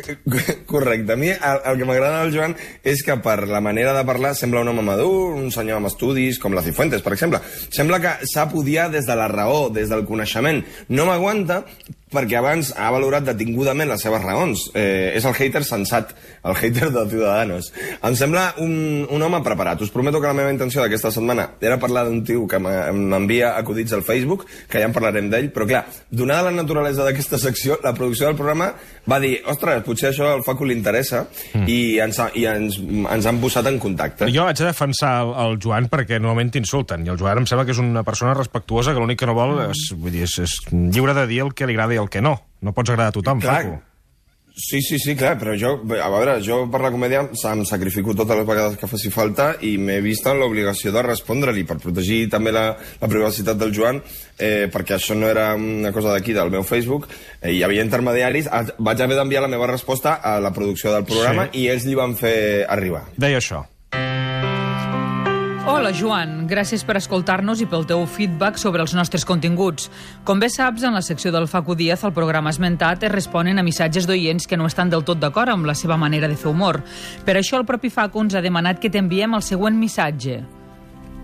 Correcte. 0.66 1.14
A 1.14 1.20
mi 1.20 1.32
el, 1.32 1.62
el 1.66 1.80
que 1.80 1.88
m'agrada 1.88 2.24
del 2.24 2.34
Joan 2.36 2.56
és 2.84 3.04
que 3.06 3.18
per 3.24 3.48
la 3.50 3.62
manera 3.64 3.94
de 3.98 4.04
parlar 4.08 4.34
sembla 4.38 4.66
un 4.66 4.74
home 4.74 4.86
madur, 4.86 5.38
un 5.38 5.52
senyor 5.54 5.80
amb 5.80 5.92
estudis, 5.92 6.40
com 6.42 6.56
la 6.56 6.66
Cifuentes, 6.66 7.04
per 7.06 7.16
exemple. 7.16 7.42
Sembla 7.72 8.02
que 8.04 8.18
sap 8.32 8.56
odiar 8.58 8.90
des 8.92 9.08
de 9.08 9.18
la 9.18 9.30
raó, 9.32 9.70
des 9.74 9.90
del 9.92 10.06
coneixement. 10.10 10.64
No 10.90 11.08
m'aguanta 11.10 11.64
perquè 12.12 12.38
abans 12.40 12.74
ha 12.78 12.90
valorat 12.94 13.26
detingudament 13.26 13.90
les 13.90 14.02
seves 14.04 14.24
raons. 14.24 14.68
Eh, 14.76 15.14
és 15.16 15.26
el 15.26 15.36
hater 15.38 15.64
sensat, 15.66 16.14
el 16.44 16.56
hater 16.58 16.92
de 16.92 17.06
Ciudadanos. 17.10 17.72
Em 18.04 18.16
sembla 18.20 18.50
un, 18.64 19.08
un 19.10 19.24
home 19.24 19.42
preparat. 19.46 19.82
Us 19.82 19.94
prometo 19.94 20.22
que 20.22 20.28
la 20.28 20.36
meva 20.38 20.52
intenció 20.54 20.84
d'aquesta 20.84 21.12
setmana 21.14 21.48
era 21.62 21.80
parlar 21.80 22.06
d'un 22.08 22.22
tio 22.28 22.46
que 22.48 22.60
m'envia 22.60 23.56
acudits 23.58 23.94
al 23.96 24.04
Facebook, 24.04 24.46
que 24.70 24.82
ja 24.82 24.90
en 24.90 24.96
parlarem 24.96 25.30
d'ell, 25.32 25.52
però 25.56 25.68
clar, 25.70 25.86
donada 26.10 26.50
la 26.50 26.56
naturalesa 26.62 27.06
d'aquesta 27.08 27.40
secció, 27.42 27.80
la 27.84 27.94
producció 27.96 28.28
del 28.28 28.38
programa 28.40 28.72
va 29.10 29.20
dir, 29.24 29.38
ostres, 29.50 29.82
potser 29.86 30.12
això 30.12 30.28
al 30.36 30.44
Facu 30.46 30.68
li 30.68 30.76
interessa, 30.78 31.24
mm. 31.56 31.66
i, 31.70 31.80
ens, 32.04 32.20
ha- 32.22 32.30
i 32.38 32.46
ens, 32.50 32.78
ens 32.82 33.30
han 33.30 33.40
posat 33.42 33.70
en 33.72 33.80
contacte. 33.82 34.30
Jo 34.34 34.46
haig 34.48 34.60
de 34.60 34.68
defensar 34.70 35.14
el, 35.24 35.34
el 35.46 35.58
Joan 35.64 35.88
perquè 35.92 36.20
normalment 36.20 36.52
t'insulten, 36.54 37.06
i 37.08 37.14
el 37.14 37.20
Joan 37.20 37.42
em 37.42 37.48
sembla 37.50 37.66
que 37.66 37.76
és 37.76 37.82
una 37.82 38.04
persona 38.08 38.36
respectuosa 38.38 38.94
que 38.94 39.02
l'únic 39.02 39.22
que 39.22 39.30
no 39.30 39.38
vol 39.38 39.58
és, 39.70 39.88
vull 39.96 40.14
dir, 40.14 40.26
és, 40.28 40.38
és 40.44 40.58
lliure 40.72 41.16
de 41.18 41.26
dir 41.30 41.42
el 41.46 41.54
que 41.58 41.68
li 41.70 41.78
agrada 41.78 42.01
el 42.02 42.10
que 42.10 42.22
no. 42.22 42.36
No 42.62 42.74
pots 42.74 42.90
agradar 42.94 43.10
a 43.14 43.18
tothom, 43.20 43.40
Clar. 43.42 43.64
Facu. 43.64 43.80
Sí, 44.54 44.82
sí, 44.84 44.98
sí, 45.00 45.14
clar, 45.16 45.38
però 45.40 45.54
jo, 45.56 45.70
a 45.96 46.10
veure, 46.12 46.34
jo 46.44 46.58
per 46.70 46.82
la 46.84 46.90
comèdia 46.92 47.22
em 47.24 47.62
sacrifico 47.66 48.12
totes 48.14 48.36
les 48.36 48.46
vegades 48.46 48.76
que 48.78 48.86
faci 48.92 49.08
falta 49.10 49.54
i 49.64 49.78
m'he 49.80 50.02
vist 50.04 50.28
en 50.28 50.42
l'obligació 50.42 50.92
de 50.92 51.02
respondre-li 51.08 51.64
per 51.64 51.78
protegir 51.80 52.26
també 52.30 52.52
la, 52.52 52.66
la 53.00 53.08
privacitat 53.10 53.56
del 53.58 53.72
Joan, 53.74 54.02
eh, 54.38 54.68
perquè 54.70 54.98
això 54.98 55.16
no 55.16 55.30
era 55.32 55.54
una 55.56 55.94
cosa 55.96 56.12
d'aquí, 56.12 56.36
del 56.36 56.52
meu 56.52 56.64
Facebook, 56.68 57.08
eh, 57.40 57.54
hi 57.56 57.64
havia 57.64 57.82
intermediaris, 57.88 58.50
Ah, 58.52 58.66
vaig 58.78 59.00
haver 59.02 59.16
d'enviar 59.16 59.42
la 59.48 59.48
meva 59.56 59.72
resposta 59.72 60.20
a 60.22 60.38
la 60.44 60.52
producció 60.52 60.92
del 60.92 61.06
programa 61.08 61.48
Sí. 61.48 61.64
i 61.64 61.68
ells 61.72 61.86
li 61.88 61.96
van 61.96 62.18
fer 62.20 62.66
arribar. 62.68 63.06
Deia 63.16 63.40
això. 63.40 63.64
Hola, 65.62 65.92
Joan. 65.94 66.48
Gràcies 66.50 66.82
per 66.82 66.96
escoltar-nos 66.98 67.60
i 67.62 67.68
pel 67.70 67.84
teu 67.86 68.02
feedback 68.10 68.58
sobre 68.58 68.82
els 68.82 68.96
nostres 68.98 69.22
continguts. 69.30 69.92
Com 70.26 70.40
bé 70.42 70.48
saps, 70.50 70.82
en 70.82 70.98
la 70.98 71.04
secció 71.06 71.30
del 71.32 71.46
Facu 71.46 71.76
Díaz, 71.78 72.02
el 72.02 72.16
programa 72.16 72.50
esmentat, 72.50 73.06
es 73.06 73.14
responen 73.14 73.62
a 73.62 73.64
missatges 73.64 74.08
d'oients 74.10 74.50
que 74.50 74.58
no 74.58 74.66
estan 74.66 74.90
del 74.90 75.06
tot 75.06 75.22
d'acord 75.22 75.54
amb 75.54 75.70
la 75.70 75.76
seva 75.78 76.00
manera 76.02 76.26
de 76.28 76.36
fer 76.36 76.50
humor. 76.50 76.82
Per 77.28 77.38
això 77.38 77.62
el 77.62 77.68
propi 77.70 77.94
Facu 77.94 78.26
ens 78.26 78.34
ha 78.34 78.42
demanat 78.42 78.82
que 78.82 78.90
t'enviem 78.90 79.38
el 79.38 79.46
següent 79.46 79.78
missatge. 79.78 80.40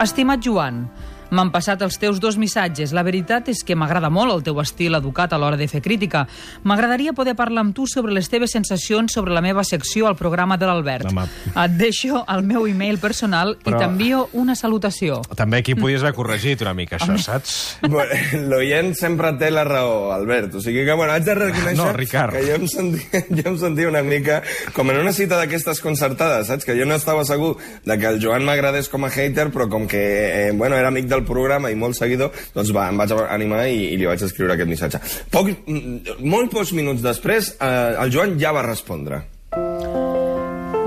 Estimat 0.05 0.45
Joan, 0.45 0.83
m'han 1.31 1.51
passat 1.51 1.81
els 1.81 1.97
teus 1.99 2.19
dos 2.19 2.37
missatges. 2.37 2.93
La 2.93 3.03
veritat 3.03 3.49
és 3.49 3.63
que 3.63 3.75
m'agrada 3.75 4.09
molt 4.09 4.33
el 4.33 4.43
teu 4.43 4.59
estil 4.61 4.95
educat 4.95 5.33
a 5.33 5.37
l'hora 5.37 5.57
de 5.57 5.67
fer 5.67 5.81
crítica. 5.81 6.25
M'agradaria 6.63 7.13
poder 7.13 7.35
parlar 7.35 7.61
amb 7.65 7.75
tu 7.75 7.87
sobre 7.87 8.13
les 8.13 8.29
teves 8.29 8.51
sensacions 8.51 9.11
sobre 9.13 9.33
la 9.33 9.41
meva 9.41 9.63
secció 9.63 10.07
al 10.07 10.15
programa 10.15 10.57
de 10.57 10.65
l'Albert. 10.65 11.07
Et 11.11 11.71
deixo 11.77 12.23
el 12.27 12.43
meu 12.43 12.67
e-mail 12.67 12.97
personal 12.99 13.57
Però- 13.63 13.75
i 13.77 13.79
t'envio 13.83 14.29
una 14.33 14.55
salutació. 14.55 15.21
També 15.35 15.57
aquí 15.57 15.75
podies 15.75 16.01
haver 16.01 16.13
corregit 16.15 16.61
una 16.61 16.73
mica 16.73 16.97
això, 16.97 17.17
saps? 17.17 17.77
Bueno, 17.87 18.11
L'oient 18.49 18.93
sempre 18.95 19.33
té 19.39 19.49
la 19.51 19.63
raó, 19.63 20.11
Albert. 20.13 20.55
O 20.55 20.61
sigui 20.61 20.85
que, 20.85 20.93
bueno, 20.93 21.13
haig 21.13 21.23
de 21.25 21.35
reconèixer 21.35 21.77
No, 21.77 21.91
Ricard. 21.93 22.33
que 22.33 22.43
jo 22.45 22.55
em, 22.55 22.67
sentia, 22.67 23.23
jo 23.29 23.43
em 23.51 23.57
sentia 23.57 23.87
una 23.89 24.03
mica 24.03 24.41
com 24.73 24.89
en 24.91 24.97
una 25.01 25.13
cita 25.13 25.37
d'aquestes 25.37 25.81
concertades, 25.81 26.47
saps? 26.47 26.65
Que 26.65 26.75
jo 26.79 26.85
no 26.85 26.95
estava 26.95 27.23
segur 27.25 27.57
de 27.85 27.97
que 27.97 28.05
el 28.07 28.19
Joan 28.23 28.45
m'agradés 28.45 28.89
com 28.89 29.05
a 29.05 29.09
hater, 29.09 29.49
però 29.51 29.67
com 29.69 29.87
que, 29.87 30.47
eh, 30.47 30.51
bueno, 30.53 30.75
era 30.77 30.87
amic 30.89 31.05
del 31.07 31.16
programa 31.25 31.71
i 31.71 31.79
molt 31.79 31.97
seguidor, 31.97 32.33
doncs 32.53 32.73
va, 32.75 32.89
em 32.91 32.97
vaig 32.97 33.15
animar 33.27 33.65
i, 33.67 33.93
i 33.93 33.97
li 33.97 34.09
vaig 34.09 34.21
escriure 34.27 34.53
aquest 34.53 34.69
missatge. 34.69 35.01
Poc, 35.33 35.49
mm, 35.65 36.19
molt 36.27 36.51
pocs 36.53 36.73
minuts 36.77 37.01
després, 37.05 37.55
eh, 37.59 37.95
el 38.03 38.13
Joan 38.13 38.37
ja 38.41 38.53
va 38.55 38.65
respondre. 38.67 39.23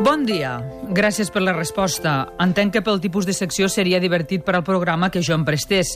Bon 0.05 0.25
dia. 0.27 0.59
Gràcies 0.91 1.29
per 1.31 1.45
la 1.45 1.53
resposta. 1.55 2.33
Entenc 2.43 2.73
que 2.75 2.81
pel 2.83 2.99
tipus 2.99 3.27
de 3.29 3.35
secció 3.37 3.69
seria 3.71 4.01
divertit 4.03 4.43
per 4.43 4.57
al 4.57 4.65
programa 4.67 5.11
que 5.15 5.23
jo 5.23 5.37
em 5.37 5.45
prestés. 5.47 5.95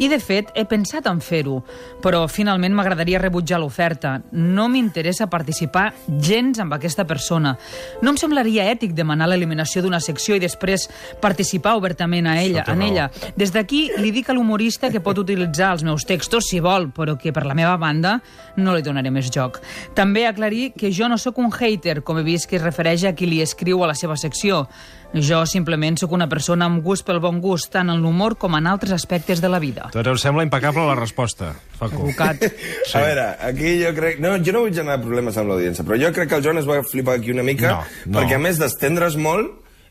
I, 0.00 0.06
de 0.08 0.16
fet, 0.16 0.48
he 0.56 0.62
pensat 0.64 1.04
en 1.10 1.18
fer-ho, 1.20 1.58
però 2.00 2.22
finalment 2.32 2.72
m'agradaria 2.72 3.18
rebutjar 3.20 3.58
l'oferta. 3.60 4.14
No 4.32 4.64
m'interessa 4.72 5.26
participar 5.28 5.90
gens 6.08 6.56
amb 6.62 6.72
aquesta 6.72 7.04
persona. 7.04 7.52
No 8.00 8.14
em 8.14 8.16
semblaria 8.16 8.64
ètic 8.72 8.94
demanar 8.96 9.28
l'eliminació 9.28 9.82
d'una 9.84 10.00
secció 10.00 10.38
i 10.38 10.40
després 10.40 10.86
participar 11.20 11.74
obertament 11.76 12.30
a 12.30 12.38
ella, 12.40 12.64
en 12.72 12.80
ella. 12.86 13.10
Des 13.36 13.52
d'aquí 13.52 13.82
li 14.00 14.08
dic 14.14 14.30
a 14.30 14.38
l'humorista 14.38 14.88
que 14.88 15.04
pot 15.04 15.20
utilitzar 15.20 15.74
els 15.74 15.84
meus 15.84 16.08
textos 16.08 16.48
si 16.48 16.62
vol, 16.64 16.88
però 16.96 17.18
que 17.20 17.34
per 17.36 17.44
la 17.44 17.58
meva 17.58 17.76
banda 17.76 18.22
no 18.56 18.72
li 18.72 18.86
donaré 18.86 19.12
més 19.12 19.28
joc. 19.28 19.60
També 19.92 20.24
aclarir 20.24 20.70
que 20.72 20.94
jo 20.96 21.12
no 21.12 21.20
sóc 21.20 21.36
un 21.44 21.52
hater, 21.52 22.00
com 22.00 22.16
he 22.16 22.24
vist 22.24 22.48
que 22.48 22.56
es 22.56 22.64
refereix 22.64 23.04
a 23.04 23.12
qui 23.12 23.28
li 23.28 23.44
escriu 23.44 23.84
a 23.84 23.92
la 23.92 23.98
seva 23.98 24.16
secció. 24.16 24.29
Jo 25.10 25.40
simplement 25.50 25.96
sóc 25.98 26.12
una 26.14 26.28
persona 26.30 26.68
amb 26.70 26.84
gust 26.86 27.02
pel 27.02 27.18
bon 27.18 27.40
gust, 27.42 27.66
tant 27.74 27.88
en 27.90 27.98
l'humor 27.98 28.36
com 28.38 28.54
en 28.54 28.68
altres 28.70 28.92
aspectes 28.94 29.40
de 29.42 29.48
la 29.50 29.58
vida. 29.58 29.88
Doncs 29.90 30.06
em 30.12 30.18
sembla 30.22 30.44
impecable 30.46 30.84
la 30.86 30.94
resposta, 30.94 31.48
Facu. 31.80 32.04
Educat. 32.06 32.44
Sí. 32.86 32.94
A 32.94 33.02
veure, 33.02 33.24
aquí 33.48 33.72
jo 33.82 33.90
crec... 33.96 34.20
No, 34.22 34.36
jo 34.38 34.54
no 34.54 34.62
vull 34.68 34.76
generar 34.76 35.00
problemes 35.02 35.36
amb 35.40 35.50
l'audiència, 35.50 35.82
però 35.88 35.98
jo 35.98 36.12
crec 36.14 36.30
que 36.30 36.38
el 36.38 36.44
Joan 36.46 36.62
es 36.62 36.68
va 36.70 36.78
flipar 36.86 37.18
aquí 37.18 37.34
una 37.34 37.42
mica, 37.42 37.72
No, 37.74 37.82
no. 38.06 38.20
perquè 38.20 38.38
a 38.38 38.42
més 38.46 38.62
d'estendre's 38.62 39.18
molt, 39.18 39.50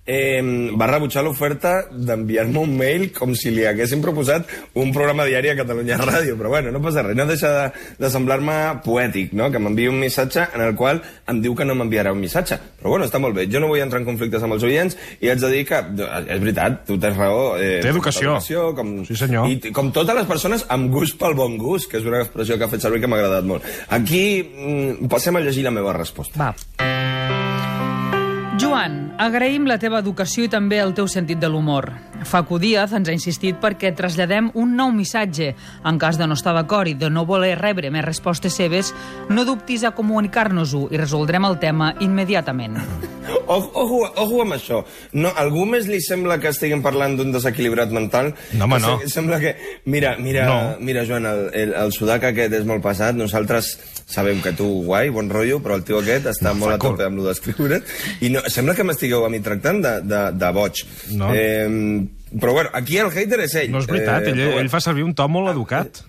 eh, 0.10 0.42
va 0.80 0.88
rebutjar 0.90 1.22
l'oferta 1.26 1.74
d'enviar-me 1.92 2.64
un 2.64 2.74
mail 2.80 3.10
com 3.14 3.36
si 3.38 3.52
li 3.54 3.66
haguessin 3.70 4.02
proposat 4.02 4.50
un 4.82 4.90
programa 4.96 5.28
diari 5.28 5.52
a 5.52 5.58
Catalunya 5.60 6.00
Ràdio, 6.02 6.36
però 6.40 6.50
bueno, 6.56 6.72
no 6.74 6.82
passa 6.82 7.04
res, 7.06 7.18
no 7.18 7.28
deixa 7.30 7.52
de, 7.54 7.66
de 8.00 8.10
semblar-me 8.10 8.58
poètic, 8.86 9.36
no?, 9.38 9.52
que 9.54 9.62
m'enviï 9.62 9.92
un 9.92 10.00
missatge 10.02 10.48
en 10.56 10.66
el 10.66 10.74
qual 10.80 11.04
em 11.30 11.42
diu 11.44 11.54
que 11.58 11.68
no 11.68 11.76
m'enviarà 11.78 12.14
un 12.16 12.22
missatge, 12.24 12.58
però 12.80 12.96
bueno, 12.96 13.06
està 13.06 13.22
molt 13.22 13.38
bé, 13.38 13.46
jo 13.52 13.62
no 13.62 13.70
vull 13.70 13.84
entrar 13.84 14.02
en 14.02 14.08
conflictes 14.10 14.44
amb 14.46 14.58
els 14.58 14.66
oients 14.66 14.98
i 15.22 15.30
haig 15.30 15.44
de 15.44 15.52
dir 15.54 15.64
que, 15.70 15.80
és 16.26 16.42
veritat, 16.42 16.82
tu 16.88 16.98
tens 17.02 17.18
raó. 17.20 17.54
Eh, 17.60 17.80
Té 17.84 17.92
educació. 17.94 18.34
educació 18.40 18.66
com, 18.76 18.96
Sí, 19.06 19.16
senyor. 19.20 19.48
I 19.52 19.74
com 19.76 19.92
totes 19.96 20.16
les 20.18 20.28
persones 20.30 20.66
amb 20.74 20.90
gust 20.94 21.20
pel 21.22 21.36
bon 21.38 21.58
gust, 21.62 21.90
que 21.92 22.00
és 22.02 22.06
una 22.08 22.24
expressió 22.24 22.58
que 22.58 22.66
ha 22.66 22.72
fet 22.72 22.82
servir 22.82 23.02
que 23.04 23.08
m'ha 23.12 23.20
agradat 23.22 23.46
molt. 23.46 23.66
Aquí 23.94 24.24
mm, 24.42 25.10
passem 25.12 25.36
a 25.38 25.44
llegir 25.46 25.64
la 25.68 25.76
meva 25.76 25.94
resposta. 25.94 26.40
Va. 26.40 26.54
Joan, 28.60 29.09
agraïm 29.20 29.66
la 29.68 29.78
teva 29.80 30.00
educació 30.00 30.46
i 30.48 30.50
també 30.52 30.80
el 30.80 30.94
teu 30.98 31.08
sentit 31.12 31.40
de 31.42 31.50
l'humor. 31.52 31.92
Facu 32.28 32.58
Díaz 32.60 32.94
ens 32.96 33.08
ha 33.10 33.14
insistit 33.16 33.60
perquè 33.62 33.92
traslladem 33.96 34.50
un 34.60 34.74
nou 34.76 34.92
missatge. 34.96 35.54
En 35.88 36.00
cas 36.00 36.18
de 36.20 36.28
no 36.28 36.36
estar 36.40 36.54
d'acord 36.56 36.88
i 36.88 36.96
de 37.00 37.10
no 37.12 37.26
voler 37.28 37.54
rebre 37.60 37.92
més 37.92 38.06
respostes 38.06 38.56
seves, 38.56 38.94
no 39.30 39.46
dubtis 39.48 39.84
a 39.88 39.92
comunicar-nos-ho 39.96 40.88
i 40.92 40.98
resoldrem 41.00 41.46
el 41.48 41.60
tema 41.60 41.94
immediatament. 42.00 42.80
Ojo, 43.50 43.70
ojo, 43.74 43.98
ojo 44.22 44.42
amb 44.44 44.54
això. 44.56 44.80
No, 45.18 45.30
algú 45.38 45.64
més 45.66 45.88
li 45.90 45.98
sembla 46.06 46.36
que 46.42 46.50
estiguem 46.54 46.82
parlant 46.86 47.16
d'un 47.18 47.32
desequilibrat 47.34 47.90
mental? 47.94 48.32
No, 48.58 48.66
home, 48.66 48.78
no. 48.82 48.96
se- 49.02 49.10
Sembla 49.10 49.40
que... 49.42 49.56
Mira, 49.86 50.16
mira, 50.22 50.46
No. 50.46 50.58
mira 50.86 51.02
Joan, 51.06 51.26
el, 51.26 51.42
el, 51.58 51.74
el 51.74 51.92
sudac 51.94 52.24
aquest 52.30 52.54
és 52.60 52.66
molt 52.70 52.82
passat. 52.86 53.18
Nosaltres 53.18 53.72
sabem 54.10 54.42
que 54.42 54.54
tu, 54.58 54.68
guai, 54.88 55.10
bon 55.14 55.30
rotllo, 55.32 55.60
però 55.64 55.78
el 55.80 55.86
tio 55.88 56.02
aquest 56.02 56.32
està 56.34 56.54
molt 56.58 56.76
a 56.76 56.80
tope 56.82 57.06
amb 57.06 57.22
lo 57.22 57.28
d'escriure. 57.30 57.82
I 58.26 58.32
no, 58.34 58.44
sembla 58.50 58.76
que 58.78 58.86
m'estigueu 58.88 59.26
a 59.26 59.32
mi 59.32 59.42
tractant 59.46 59.84
de, 59.86 59.96
de, 60.02 60.22
de 60.40 60.52
boig. 60.56 60.84
No. 61.14 61.32
Eh, 61.34 61.70
però 62.40 62.54
bueno, 62.58 62.74
aquí 62.74 62.98
el 62.98 63.12
hater 63.14 63.44
és 63.46 63.56
ell. 63.64 63.74
No 63.74 63.84
és 63.84 63.90
veritat, 63.90 64.28
Eh, 64.30 64.34
ell, 64.34 64.60
ell 64.64 64.72
fa 64.74 64.82
servir 64.84 65.06
un 65.06 65.16
to 65.18 65.28
molt 65.32 65.54
educat. 65.54 66.04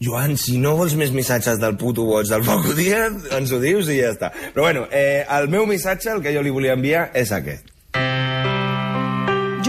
Joan, 0.00 0.38
si 0.40 0.56
no 0.56 0.78
vols 0.78 0.94
més 0.96 1.10
missatges 1.12 1.58
del 1.60 1.74
puto 1.76 2.06
boig 2.08 2.28
del 2.30 2.44
Díaz, 2.78 3.26
ens 3.36 3.50
ho 3.52 3.58
dius 3.60 3.90
i 3.92 3.98
ja 4.00 4.14
està. 4.14 4.30
Però 4.54 4.64
bueno, 4.64 4.86
eh, 4.90 5.26
el 5.28 5.50
meu 5.52 5.66
missatge, 5.68 6.08
el 6.14 6.22
que 6.24 6.32
jo 6.32 6.40
li 6.44 6.52
volia 6.54 6.72
enviar, 6.78 7.10
és 7.12 7.32
aquest. 7.36 7.68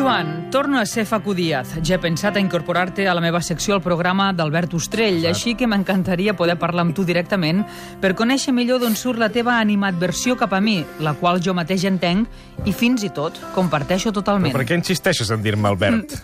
Joan, 0.02 0.50
torno 0.50 0.80
a 0.80 0.86
ser 0.88 1.06
Facu 1.06 1.36
Díaz. 1.38 1.76
Ja 1.86 1.94
he 1.94 2.02
pensat 2.02 2.34
a 2.34 2.42
incorporar-te 2.42 3.04
a 3.06 3.14
la 3.14 3.22
meva 3.22 3.38
secció 3.46 3.76
al 3.76 3.84
programa 3.86 4.32
d'Albert 4.34 4.74
Ostrell, 4.74 5.28
així 5.30 5.54
que 5.54 5.68
m'encantaria 5.70 6.34
poder 6.34 6.56
parlar 6.58 6.88
amb 6.88 6.96
tu 6.98 7.06
directament 7.06 7.62
per 8.02 8.16
conèixer 8.18 8.50
millor 8.50 8.82
d'on 8.82 8.98
surt 8.98 9.22
la 9.22 9.30
teva 9.30 9.60
animadversió 9.60 10.34
cap 10.42 10.58
a 10.58 10.64
mi, 10.66 10.80
la 11.06 11.14
qual 11.22 11.38
jo 11.38 11.54
mateix 11.54 11.86
entenc 11.86 12.66
i 12.66 12.74
fins 12.74 13.06
i 13.06 13.14
tot 13.14 13.38
comparteixo 13.54 14.10
totalment. 14.10 14.58
Per 14.58 14.66
què 14.66 14.82
insisteixes 14.82 15.30
en 15.30 15.46
dir-me 15.46 15.70
Albert? 15.70 16.18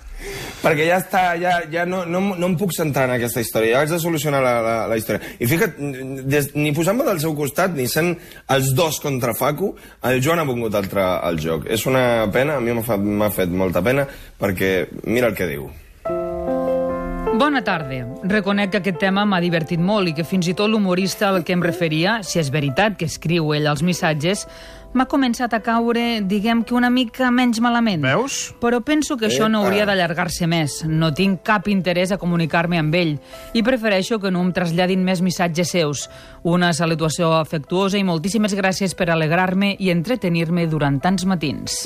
Perquè 0.62 0.88
ja 0.90 0.98
està, 1.02 1.22
ja, 1.40 1.60
ja 1.72 1.86
no, 1.88 2.02
no, 2.10 2.22
no 2.34 2.50
em 2.50 2.58
puc 2.60 2.74
centrar 2.76 3.06
en 3.08 3.16
aquesta 3.18 3.44
història, 3.44 3.76
ja 3.76 3.84
haig 3.84 3.94
de 3.94 4.02
solucionar 4.02 4.42
la, 4.44 4.54
la, 4.66 4.76
la 4.92 5.00
història. 5.00 5.22
I 5.40 5.50
fica't, 5.50 5.78
des, 6.28 6.52
ni 6.58 6.74
posant-me 6.76 7.06
del 7.08 7.22
seu 7.24 7.36
costat, 7.38 7.76
ni 7.78 7.88
sent 7.92 8.16
els 8.56 8.74
dos 8.78 9.02
contra 9.04 9.36
Facu, 9.38 9.74
el 10.10 10.22
Joan 10.24 10.42
ha 10.42 10.48
vingut 10.50 10.78
altre 10.78 11.04
al 11.04 11.42
joc. 11.42 11.70
És 11.70 11.86
una 11.90 12.28
pena, 12.34 12.58
a 12.58 12.64
mi 12.64 12.76
m'ha 12.76 12.98
m'ha 12.98 13.34
fet 13.34 13.54
molta 13.54 13.86
pena, 13.86 14.08
perquè 14.40 14.72
mira 15.06 15.30
el 15.32 15.38
que 15.38 15.52
diu. 15.54 15.70
Bona 17.38 17.62
tarda. 17.62 18.00
Reconec 18.24 18.72
que 18.74 18.80
aquest 18.80 18.98
tema 18.98 19.22
m'ha 19.30 19.38
divertit 19.38 19.78
molt 19.78 20.10
i 20.10 20.14
que 20.18 20.24
fins 20.26 20.48
i 20.50 20.56
tot 20.58 20.72
l'humorista 20.72 21.28
al 21.30 21.44
que 21.46 21.54
em 21.54 21.62
referia, 21.62 22.16
si 22.26 22.40
és 22.42 22.50
veritat 22.50 22.96
que 22.98 23.06
escriu 23.06 23.52
ell 23.54 23.68
els 23.70 23.84
missatges, 23.86 24.48
m'ha 24.98 25.06
començat 25.06 25.54
a 25.54 25.60
caure, 25.62 26.24
diguem 26.26 26.64
que 26.66 26.74
una 26.74 26.90
mica 26.90 27.30
menys 27.30 27.60
malament. 27.62 28.02
Veus? 28.02 28.40
Però 28.58 28.80
penso 28.82 29.20
que 29.22 29.30
això 29.30 29.52
no 29.54 29.62
hauria 29.62 29.86
d'allargar-se 29.86 30.50
més. 30.50 30.80
No 30.90 31.12
tinc 31.14 31.44
cap 31.46 31.70
interès 31.70 32.10
a 32.10 32.18
comunicar-me 32.18 32.82
amb 32.82 32.98
ell 32.98 33.14
i 33.54 33.62
prefereixo 33.62 34.18
que 34.18 34.34
no 34.34 34.42
em 34.42 34.50
traslladin 34.58 35.06
més 35.06 35.22
missatges 35.22 35.76
seus. 35.78 36.08
Una 36.42 36.74
salutació 36.74 37.36
afectuosa 37.38 38.02
i 38.02 38.08
moltíssimes 38.08 38.58
gràcies 38.58 38.98
per 38.98 39.12
alegrar-me 39.14 39.76
i 39.78 39.94
entretenir-me 39.94 40.66
durant 40.66 40.98
tants 41.06 41.30
matins. 41.30 41.84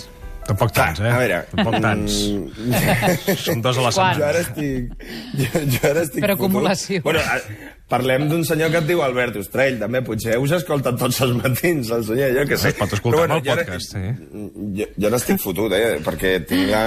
Tampoc 0.48 0.72
tants, 0.76 1.00
eh? 1.00 1.10
a 1.12 1.18
veure... 1.22 1.42
Tampoc 1.52 1.76
tants. 1.84 2.16
mm, 2.34 3.36
Són 3.46 3.62
dos 3.64 3.78
a 3.78 3.84
la 3.86 3.92
Quan? 3.94 4.16
Jo 4.18 4.22
setmana. 4.22 4.30
ara 4.32 4.42
estic... 4.42 4.96
Jo, 5.38 5.62
jo 5.76 5.82
ara 5.92 6.02
estic 6.06 6.24
Per 6.26 6.32
fotut. 6.32 6.40
acumulació. 6.40 7.02
Bueno, 7.06 7.22
a- 7.22 7.78
parlem 7.92 8.26
d'un 8.32 8.44
senyor 8.48 8.72
que 8.72 8.80
et 8.82 8.88
diu 8.88 9.02
Albert 9.06 9.36
Ostrell, 9.42 9.78
també. 9.80 10.02
Potser 10.08 10.38
us 10.42 10.54
escolta 10.58 10.94
tots 10.98 11.22
els 11.26 11.36
matins, 11.42 11.92
el 11.94 12.06
senyor, 12.08 12.34
jo 12.40 12.46
que 12.50 12.58
sé. 12.60 12.72
Es 12.74 12.80
pot 12.80 12.94
escoltar 12.98 13.20
Però 13.22 13.28
amb 13.28 13.38
el 13.38 13.46
jo 13.48 13.54
ara- 13.54 13.66
podcast, 13.68 13.94
sí. 13.98 14.06
Jo, 14.80 14.88
jo 14.98 15.12
ara 15.12 15.20
estic 15.22 15.42
fotut, 15.44 15.76
eh? 15.78 16.00
Perquè 16.06 16.34
tinc 16.50 16.72
la... 16.72 16.84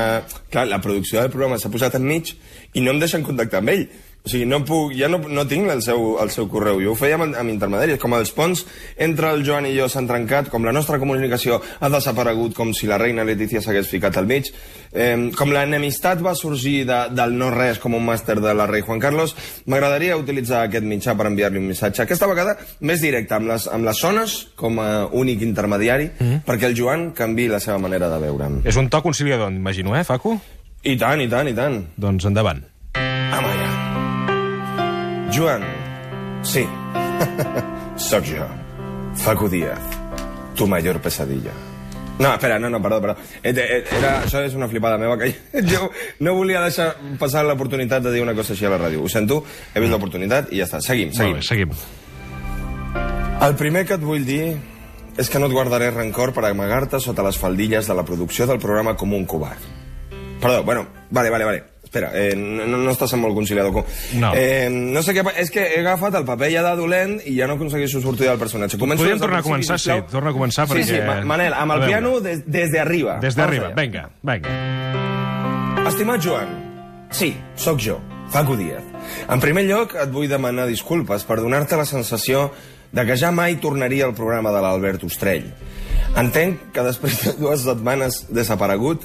Clar, 0.50 0.66
la 0.73 0.80
producció 0.84 1.20
del 1.23 1.30
programa 1.34 1.61
s'ha 1.61 1.70
posat 1.73 1.96
enmig 2.00 2.34
i 2.75 2.82
no 2.84 2.92
em 2.96 3.00
deixen 3.04 3.23
contactar 3.26 3.62
amb 3.62 3.73
ell. 3.76 3.87
O 4.25 4.31
sigui, 4.33 4.47
no 4.49 4.62
puc, 4.64 4.95
ja 4.97 5.04
no, 5.12 5.19
no 5.28 5.43
tinc 5.45 5.69
el 5.69 5.83
seu, 5.85 6.14
el 6.23 6.31
seu 6.33 6.47
correu. 6.49 6.78
Jo 6.81 6.95
ho 6.95 6.97
feia 6.97 7.19
amb, 7.19 7.35
amb 7.37 7.52
intermediaris. 7.52 7.99
Com 8.00 8.14
els 8.16 8.31
ponts 8.33 8.62
entre 8.97 9.28
el 9.37 9.43
Joan 9.45 9.66
i 9.69 9.75
jo 9.76 9.85
s'han 9.93 10.09
trencat, 10.09 10.49
com 10.49 10.64
la 10.64 10.73
nostra 10.73 10.97
comunicació 11.02 11.59
ha 11.61 11.90
desaparegut, 11.93 12.54
com 12.57 12.73
si 12.73 12.88
la 12.88 12.97
reina 12.97 13.26
Letícia 13.28 13.61
s'hagués 13.61 13.90
ficat 13.93 14.16
al 14.16 14.31
mig, 14.31 14.49
eh, 14.97 15.28
com 15.37 15.52
l'enemistat 15.52 16.25
va 16.25 16.33
sorgir 16.40 16.87
de, 16.88 17.02
del 17.12 17.37
no-res 17.37 17.83
com 17.83 17.99
un 18.00 18.09
màster 18.09 18.38
de 18.40 18.57
la 18.57 18.64
rei 18.71 18.81
Juan 18.87 19.04
Carlos, 19.04 19.37
m'agradaria 19.69 20.16
utilitzar 20.16 20.64
aquest 20.71 20.88
mitjà 20.88 21.12
per 21.21 21.28
enviar-li 21.28 21.61
un 21.61 21.69
missatge. 21.69 22.07
Aquesta 22.09 22.31
vegada 22.31 22.57
més 22.81 23.04
directe, 23.04 23.37
amb 23.37 23.52
les, 23.52 23.69
amb 23.69 23.85
les 23.85 24.00
zones 24.00 24.40
com 24.57 24.81
a 24.81 24.90
únic 25.12 25.45
intermediari, 25.45 26.09
mm. 26.16 26.43
perquè 26.49 26.73
el 26.73 26.81
Joan 26.81 27.11
canvi 27.12 27.50
la 27.52 27.61
seva 27.61 27.76
manera 27.76 28.09
de 28.09 28.25
veure'm. 28.25 28.62
És 28.64 28.81
un 28.81 28.88
to 28.88 29.04
conciliador, 29.04 29.52
imagino, 29.52 29.93
eh, 30.00 30.04
Facu? 30.09 30.38
I 30.81 30.97
tant, 30.97 31.21
i 31.21 31.28
tant, 31.28 31.52
i 31.52 31.61
tant. 31.61 31.83
Doncs 32.00 32.33
endavant. 32.33 32.64
Ama 32.97 33.57
ja. 33.61 33.74
Joan, 35.33 35.62
sí, 36.43 36.66
sóc 37.97 38.25
jo, 38.25 38.47
Facu 39.16 39.49
Díaz, 39.49 39.81
tu 40.54 40.66
major 40.66 41.00
pesadilla. 41.00 41.52
No, 42.19 42.33
espera, 42.33 42.61
no, 42.61 42.71
no, 42.71 42.81
perdó, 42.81 43.00
perdó. 43.00 43.16
Eh, 43.43 43.50
eh, 43.50 43.85
Era, 43.99 44.21
això 44.23 44.38
és 44.47 44.54
una 44.54 44.69
flipada 44.71 44.99
meva, 44.99 45.16
que 45.19 45.33
jo 45.71 45.88
no 46.23 46.37
volia 46.37 46.61
deixar 46.62 46.93
passar 47.19 47.43
l'oportunitat 47.43 48.04
de 48.04 48.12
dir 48.14 48.23
una 48.23 48.37
cosa 48.38 48.54
així 48.54 48.66
a 48.69 48.71
la 48.71 48.78
ràdio. 48.78 49.02
Ho 49.02 49.11
sento, 49.11 49.40
he 49.75 49.83
vist 49.83 49.90
l'oportunitat 49.90 50.52
i 50.54 50.61
ja 50.62 50.69
està. 50.69 50.78
Seguim, 50.85 51.11
Molt 51.11 51.43
seguim. 51.43 51.73
bé, 51.73 51.75
seguim. 51.75 51.75
El 53.43 53.57
primer 53.59 53.83
que 53.88 53.99
et 53.99 54.04
vull 54.07 54.23
dir 54.25 54.54
és 55.19 55.28
que 55.31 55.38
no 55.43 55.50
et 55.50 55.54
guardaré 55.54 55.90
rancor 55.90 56.33
per 56.35 56.47
amagar-te 56.47 57.00
sota 57.02 57.23
les 57.26 57.38
faldilles 57.38 57.87
de 57.90 57.95
la 57.99 58.07
producció 58.07 58.47
del 58.47 58.62
programa 58.62 58.95
com 58.97 59.12
un 59.14 59.26
covard. 59.26 59.66
Perdó, 60.40 60.62
bueno, 60.62 60.87
vale, 61.11 61.31
vale, 61.35 61.45
vale. 61.45 61.62
Espera, 61.94 62.10
eh, 62.18 62.34
no, 62.34 62.66
no 62.66 62.90
estàs 62.90 63.12
sent 63.12 63.20
molt 63.22 63.36
conciliador. 63.38 63.84
No. 64.18 64.32
Eh, 64.34 64.66
no 64.68 64.98
sé 65.06 65.12
què... 65.14 65.22
És 65.38 65.50
que 65.54 65.62
he 65.76 65.78
agafat 65.84 66.16
el 66.18 66.24
paper 66.26 66.48
ja 66.50 66.64
de 66.66 66.72
dolent 66.80 67.20
i 67.22 67.36
ja 67.38 67.46
no 67.46 67.54
aconsegueixo 67.54 68.00
sortir 68.02 68.26
del 68.26 68.40
personatge. 68.40 68.80
Començo 68.80 69.04
Podríem 69.04 69.20
tornar 69.22 69.38
a 69.44 69.46
començar, 69.46 69.78
sí, 69.78 69.94
torna 70.10 70.32
a 70.32 70.34
començar 70.34 70.66
Sí, 70.72 70.82
sí, 70.82 70.96
perquè- 70.98 71.06
Ma- 71.22 71.36
Manel, 71.36 71.54
amb 71.54 71.76
el 71.76 71.84
piano 71.86 72.16
des, 72.24 72.42
des 72.50 72.72
de 72.74 72.80
arriba. 72.82 73.20
Des 73.22 73.36
Vamos 73.38 73.60
allá. 73.60 73.74
vinga, 73.78 74.08
vinga. 74.26 75.86
Estimat 75.86 76.18
Joan, 76.24 76.50
sí, 77.14 77.36
sóc 77.54 77.78
jo, 77.78 78.00
Facu 78.32 78.56
Díaz. 78.58 78.82
En 79.30 79.38
primer 79.40 79.66
lloc, 79.68 79.94
et 79.94 80.10
vull 80.10 80.26
demanar 80.28 80.66
disculpes 80.66 81.22
per 81.28 81.36
donar-te 81.38 81.76
la 81.78 81.84
sensació 81.86 82.48
de 82.94 83.04
que 83.06 83.16
ja 83.20 83.30
mai 83.30 83.54
tornaria 83.62 84.06
al 84.08 84.14
programa 84.18 84.50
de 84.54 84.62
l'Albert 84.64 85.04
Ostrell. 85.06 85.46
Entenc 86.18 86.72
que 86.74 86.82
després 86.86 87.20
de 87.22 87.32
dues 87.38 87.62
setmanes 87.66 88.24
desaparegut, 88.34 89.04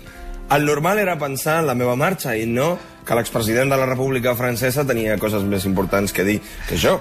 el 0.49 0.65
normal 0.65 0.99
era 0.99 1.17
pensar 1.19 1.59
en 1.61 1.67
la 1.67 1.75
meva 1.77 1.95
marxa 1.95 2.35
i 2.37 2.45
no 2.49 2.73
que 3.05 3.15
l'expresident 3.17 3.69
de 3.69 3.77
la 3.77 3.85
República 3.89 4.35
Francesa 4.37 4.85
tenia 4.87 5.17
coses 5.21 5.45
més 5.45 5.65
importants 5.69 6.13
que 6.13 6.25
dir 6.25 6.39
que 6.67 6.77
jo. 6.77 6.99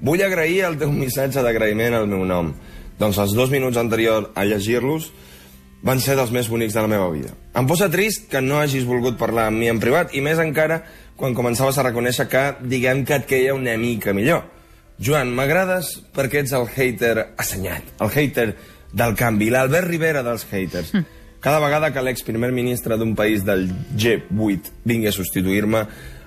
Vull 0.00 0.24
agrair 0.24 0.64
el 0.68 0.78
teu 0.80 0.92
missatge 0.92 1.44
d'agraïment 1.44 1.96
al 1.96 2.08
meu 2.08 2.24
nom. 2.28 2.52
Doncs 3.00 3.20
els 3.20 3.36
dos 3.36 3.52
minuts 3.52 3.76
anteriors 3.80 4.30
a 4.34 4.44
llegir-los 4.48 5.10
van 5.86 6.00
ser 6.00 6.16
dels 6.16 6.32
més 6.32 6.48
bonics 6.48 6.74
de 6.74 6.82
la 6.82 6.90
meva 6.90 7.08
vida. 7.12 7.32
Em 7.56 7.68
posa 7.68 7.90
trist 7.92 8.30
que 8.32 8.40
no 8.40 8.60
hagis 8.60 8.86
volgut 8.88 9.18
parlar 9.20 9.50
amb 9.50 9.60
mi 9.60 9.68
en 9.70 9.80
privat, 9.80 10.14
i 10.16 10.22
més 10.24 10.40
encara 10.42 10.80
quan 11.16 11.36
començaves 11.36 11.76
a 11.78 11.84
reconèixer 11.86 12.26
que, 12.32 12.44
diguem 12.64 13.04
que 13.06 13.20
et 13.20 13.28
queia 13.28 13.54
una 13.56 13.76
mica 13.80 14.16
millor. 14.16 14.44
Joan, 14.96 15.34
m'agrades 15.36 15.92
perquè 16.16 16.40
ets 16.42 16.56
el 16.56 16.64
hater 16.72 17.34
assenyat, 17.36 17.92
el 18.00 18.12
hater 18.12 18.48
del 18.96 19.14
canvi, 19.16 19.50
l'Albert 19.52 19.88
Rivera 19.88 20.24
dels 20.24 20.46
haters. 20.50 20.94
Cada 21.46 21.60
vegada 21.62 21.92
que 21.94 22.02
l'ex 22.02 22.24
primer 22.26 22.48
ministre 22.50 22.96
d'un 22.98 23.12
país 23.14 23.44
del 23.46 23.68
G8 23.94 24.72
vingui 24.82 25.06
a 25.06 25.12
substituir-me, 25.14 25.84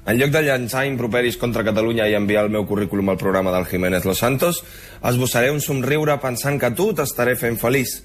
en 0.08 0.16
lloc 0.16 0.30
de 0.32 0.42
llançar 0.46 0.86
improperis 0.88 1.36
contra 1.36 1.66
Catalunya 1.68 2.06
i 2.08 2.16
enviar 2.16 2.46
el 2.46 2.54
meu 2.54 2.64
currículum 2.70 3.12
al 3.12 3.20
programa 3.20 3.52
del 3.52 3.68
Jiménez 3.68 4.08
Los 4.08 4.22
Santos, 4.24 4.62
esbossaré 5.04 5.50
un 5.52 5.60
somriure 5.60 6.16
pensant 6.24 6.56
que 6.56 6.72
tu 6.72 6.94
t'estaré 6.96 7.36
fent 7.36 7.60
feliç. 7.60 7.98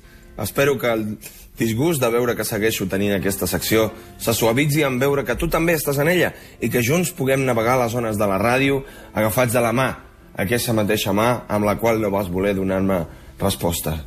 Espero 0.42 0.74
que 0.74 0.90
el 0.90 1.06
disgust 1.54 2.02
de 2.02 2.10
veure 2.10 2.34
que 2.34 2.48
segueixo 2.50 2.88
tenint 2.90 3.14
aquesta 3.14 3.46
secció 3.46 3.92
se 4.18 4.34
suavitzi 4.34 4.82
en 4.82 4.98
veure 4.98 5.22
que 5.22 5.38
tu 5.38 5.46
també 5.46 5.78
estàs 5.78 6.02
en 6.02 6.10
ella 6.10 6.34
i 6.58 6.66
que 6.66 6.82
junts 6.82 7.14
puguem 7.14 7.46
navegar 7.46 7.78
les 7.78 7.94
zones 7.94 8.18
de 8.18 8.26
la 8.26 8.42
ràdio 8.42 8.82
agafats 9.14 9.54
de 9.54 9.62
la 9.62 9.70
mà, 9.70 9.90
aquesta 10.34 10.74
mateixa 10.74 11.14
mà 11.14 11.44
amb 11.46 11.70
la 11.70 11.78
qual 11.78 12.02
no 12.02 12.10
vas 12.10 12.26
voler 12.26 12.56
donar-me 12.58 13.04
resposta. 13.38 14.00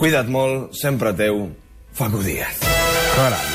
Cuida't 0.00 0.32
molt, 0.32 0.72
sempre 0.72 1.12
teu, 1.12 1.50
Facu 1.98 2.22
Díaz. 2.22 2.54
Caram. 3.16 3.46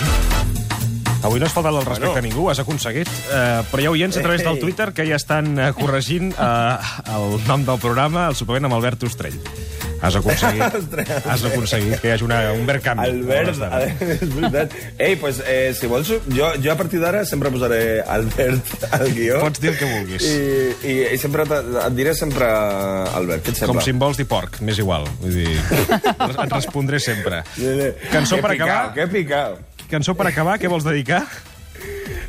Avui 1.23 1.39
no 1.39 1.47
has 1.47 1.53
faltat 1.55 1.71
el 1.71 1.85
respecte 1.85 2.09
Bueno. 2.09 2.19
a 2.19 2.25
ningú, 2.27 2.49
has 2.51 2.59
aconseguit. 2.59 3.07
Uh, 3.07 3.63
però 3.71 3.79
hi 3.79 3.85
ha 3.87 3.91
oients 3.93 4.17
a 4.19 4.21
través 4.25 4.43
del 4.43 4.57
Ei. 4.57 4.59
Twitter 4.59 4.89
que 4.91 5.05
ja 5.07 5.15
estan 5.15 5.53
uh, 5.55 5.69
corregint 5.77 6.33
uh, 6.35 6.75
el 7.15 7.37
nom 7.47 7.63
del 7.63 7.79
programa, 7.79 8.27
el 8.27 8.35
suplement 8.35 8.67
amb 8.67 8.75
Albert 8.75 9.07
Ostrell. 9.07 9.39
Has 10.03 10.17
aconseguit, 10.19 10.97
has 11.31 11.43
aconseguit 11.47 12.01
que 12.01 12.09
hi 12.09 12.13
hagi 12.17 12.25
una, 12.27 12.39
un 12.51 12.65
vert 12.67 12.83
canvi. 12.83 13.05
Albert, 13.07 13.53
és 14.17 14.33
veritat. 14.33 14.73
Ei, 14.99 15.15
pues, 15.21 15.39
eh, 15.47 15.71
si 15.77 15.87
vols, 15.87 16.11
jo, 16.27 16.49
jo 16.59 16.73
a 16.73 16.75
partir 16.79 16.99
d'ara 16.99 17.23
sempre 17.29 17.51
posaré 17.53 18.01
Albert 18.03 18.83
al 18.91 19.07
guió. 19.15 19.39
Pots 19.45 19.63
dir 19.63 19.71
el 19.71 19.77
que 19.79 19.87
vulguis. 19.93 20.27
I, 20.27 20.35
i, 20.91 20.97
i 21.15 21.21
sempre 21.21 21.47
te- 21.47 21.61
et 21.85 21.95
diré 21.95 22.15
sempre 22.19 22.49
Albert, 22.51 23.45
què 23.47 23.55
et 23.55 23.63
Com 23.71 23.79
si 23.83 23.95
em 23.95 24.01
vols 24.03 24.19
dir 24.19 24.27
porc, 24.27 24.59
m'és 24.65 24.83
igual. 24.83 25.07
Vull 25.23 25.39
dir, 25.39 25.55
et 26.35 26.51
respondré 26.51 26.99
sempre. 26.99 27.43
Cançó 28.11 28.41
per 28.43 28.57
acabar? 28.57 28.91
Que 28.97 29.07
picao. 29.07 29.55
Cançó 29.87 30.15
per 30.19 30.27
acabar, 30.33 30.59
què 30.59 30.67
vols 30.71 30.83
dedicar? 30.87 31.23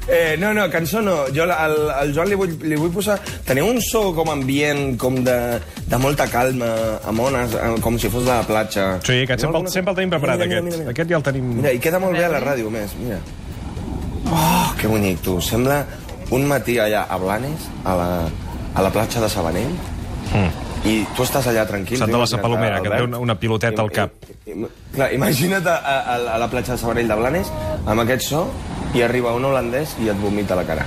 Eh, 0.07 0.37
no, 0.39 0.53
no, 0.53 0.67
cançó 0.71 1.01
no. 1.01 1.25
Jo 1.35 1.45
al, 1.49 1.77
al 1.91 2.11
Joan 2.15 2.29
li 2.29 2.37
vull, 2.37 2.53
li 2.61 2.77
vull 2.77 2.91
posar... 2.93 3.17
Teniu 3.47 3.67
un 3.71 3.79
so 3.81 4.11
com 4.15 4.29
ambient, 4.31 4.99
com 5.01 5.17
de, 5.25 5.37
de 5.89 5.99
molta 6.03 6.27
calma, 6.29 6.69
amb 7.09 7.21
ones, 7.25 7.55
eh, 7.57 7.71
com 7.81 7.97
si 7.99 8.11
fos 8.13 8.27
de 8.27 8.35
la 8.35 8.43
platja. 8.45 8.99
Sí, 9.01 9.23
aquest 9.25 9.41
sempre, 9.47 9.57
Alguna- 9.57 9.73
sempre 9.73 9.95
el 9.95 9.97
tenim 10.03 10.13
preparat, 10.13 10.43
Mira, 10.45 10.47
mira, 10.47 10.59
aquest. 10.61 10.69
mira, 10.69 10.83
mira. 10.85 10.91
Aquest 10.97 11.11
ja 11.15 11.17
el 11.23 11.27
tenim... 11.31 11.49
Mira, 11.63 11.73
i 11.73 11.81
queda 11.81 11.99
molt 12.03 12.19
bé 12.19 12.27
a 12.27 12.33
la 12.35 12.43
ràdio, 12.45 12.69
més, 12.75 12.93
mira. 13.01 13.19
Oh, 14.31 14.75
que 14.81 14.87
bonic, 14.89 15.21
tu. 15.25 15.39
Sembla 15.45 15.83
un 16.33 16.47
matí 16.49 16.79
allà 16.81 17.07
a 17.09 17.17
Blanes, 17.21 17.67
a 17.85 17.97
la, 17.97 18.11
a 18.75 18.83
la 18.85 18.91
platja 18.93 19.21
de 19.25 19.29
Sabanell, 19.33 19.75
Mm. 20.35 20.49
i 20.89 20.95
tu 21.15 21.23
estàs 21.23 21.45
allà 21.47 21.63
tranquil. 21.69 21.99
Sant 22.01 22.11
de 22.11 22.17
la 22.19 22.27
Sapalomera, 22.27 22.81
que 22.83 22.89
té 22.91 23.03
una- 23.05 23.19
una 23.23 23.35
piloteta 23.39 23.83
al 23.83 23.91
cap. 23.93 24.11
I, 24.47 24.51
i, 24.51 24.67
clar, 24.95 25.11
imagina't 25.15 25.67
a, 25.69 25.75
a, 25.77 26.15
a 26.35 26.39
la 26.41 26.49
platja 26.51 26.73
de 26.73 26.79
Sabanell 26.81 27.07
de 27.09 27.15
Blanes, 27.21 27.53
amb 27.87 28.01
aquest 28.03 28.25
so, 28.33 28.41
i 28.95 29.03
arriba 29.03 29.33
un 29.35 29.45
holandès 29.45 29.97
i 30.03 30.09
et 30.09 30.17
vomita 30.21 30.55
a 30.55 30.61
la 30.63 30.65
cara. 30.69 30.87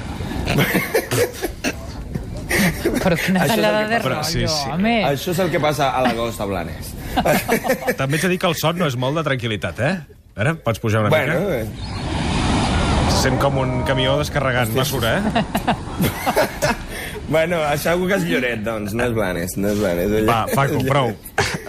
Però 2.97 3.15
quina 3.19 3.41
Això 3.43 3.51
és 3.53 3.57
el 3.57 3.61
tallada 3.61 3.81
que 3.81 3.89
de 3.89 3.97
passa. 3.97 4.09
rotllo, 4.09 4.23
Sí, 4.31 4.47
sí. 4.47 4.69
home. 4.73 4.93
Això 5.05 5.31
és 5.33 5.39
el 5.43 5.51
que 5.51 5.59
passa 5.63 5.89
a 5.91 6.01
l'agost 6.05 6.41
a 6.41 6.45
Blanes. 6.49 6.93
També 7.99 8.19
a 8.23 8.27
dir 8.31 8.39
que 8.39 8.47
el 8.47 8.55
son 8.55 8.77
no 8.79 8.87
és 8.87 8.95
molt 8.99 9.15
de 9.19 9.23
tranquil·litat, 9.27 9.79
eh? 9.79 9.93
Ara, 10.37 10.53
pots 10.55 10.79
pujar 10.79 11.01
una 11.01 11.09
bueno, 11.09 11.39
mica? 11.39 11.55
eh, 11.55 11.65
Se 13.11 13.23
sent 13.29 13.39
com 13.41 13.57
un 13.57 13.81
camió 13.87 14.17
descarregant 14.19 14.69
mesura, 14.75 15.17
eh? 15.17 15.23
bueno, 17.27 17.59
segur 17.77 18.07
que 18.09 18.15
és 18.19 18.25
Lloret, 18.27 18.61
doncs, 18.65 18.93
no 18.97 19.03
és 19.07 19.13
Blanes, 19.15 19.55
no 19.57 19.69
és 19.73 19.79
Blanes. 19.79 20.13
Va, 20.27 20.45
Paco, 20.55 20.79
prou. 20.91 21.13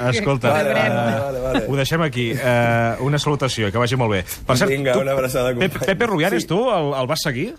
Escolta, 0.08 0.50
Vale, 0.54 0.72
vale, 0.74 0.86
eh, 0.86 1.20
vale, 1.20 1.40
vale. 1.40 1.64
ho 1.68 1.76
deixem 1.76 2.02
aquí. 2.02 2.28
Eh, 2.34 2.96
una 3.06 3.18
salutació, 3.18 3.72
que 3.72 3.78
vagi 3.78 3.96
molt 3.98 4.12
bé. 4.16 4.20
Per 4.46 4.56
cert, 4.56 4.70
Vinga, 4.70 4.92
tu, 4.94 5.00
una 5.06 5.12
abraçada, 5.18 5.50
Pepe, 5.54 5.68
company. 5.74 5.86
Pepe 5.92 6.06
Rubianes, 6.06 6.42
Sí. 6.42 6.48
tu 6.48 6.60
el, 6.70 6.92
el 7.00 7.06
vas 7.10 7.22
seguir? 7.22 7.54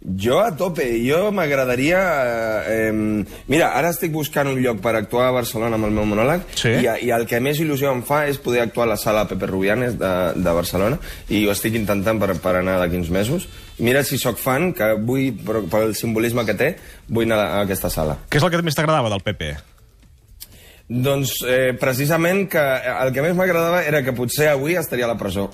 Jo 0.00 0.38
a 0.40 0.48
tope, 0.56 0.86
jo 1.04 1.26
m'agradaria... 1.36 1.98
Eh, 2.66 3.24
mira, 3.52 3.66
ara 3.76 3.90
estic 3.92 4.14
buscant 4.14 4.48
un 4.48 4.56
lloc 4.64 4.80
per 4.80 4.94
actuar 4.96 5.26
a 5.28 5.34
Barcelona 5.36 5.76
amb 5.76 5.90
el 5.90 5.92
meu 5.92 6.06
monòleg 6.08 6.46
Sí. 6.56 6.72
i, 6.80 6.88
i 7.04 7.10
el 7.12 7.26
que 7.28 7.40
més 7.44 7.60
il·lusió 7.60 7.92
em 7.92 8.00
fa 8.08 8.22
és 8.30 8.40
poder 8.40 8.62
actuar 8.64 8.86
a 8.88 8.92
la 8.94 8.96
sala 9.00 9.26
Pepe 9.28 9.48
Rubianes 9.50 9.98
de, 10.00 10.12
de 10.40 10.54
Barcelona 10.56 10.96
i 11.28 11.42
ho 11.44 11.52
estic 11.52 11.76
intentant 11.76 12.20
per, 12.22 12.32
per 12.40 12.54
anar 12.62 12.78
d'aquí 12.80 12.96
uns 12.96 13.12
mesos. 13.12 13.44
Mira 13.80 14.00
si 14.04 14.16
sóc 14.20 14.40
fan, 14.40 14.72
que 14.76 14.94
vull, 14.96 15.34
per, 15.44 15.62
pel 15.68 15.92
simbolisme 15.96 16.46
que 16.48 16.56
té, 16.56 16.70
vull 17.08 17.28
anar 17.28 17.42
a 17.44 17.60
aquesta 17.66 17.92
sala. 17.92 18.16
Què 18.30 18.40
és 18.40 18.44
el 18.48 18.52
que 18.56 18.64
més 18.64 18.76
t'agradava 18.80 19.12
del 19.12 19.20
Pepe? 19.24 19.52
Doncs 20.90 21.36
eh, 21.46 21.70
precisament 21.78 22.48
que 22.50 22.60
el 22.90 23.12
que 23.14 23.22
més 23.22 23.36
m'agradava 23.38 23.84
era 23.86 24.00
que 24.02 24.14
potser 24.16 24.48
avui 24.50 24.74
estaria 24.74 25.06
a 25.06 25.10
la 25.12 25.14
presó 25.14 25.44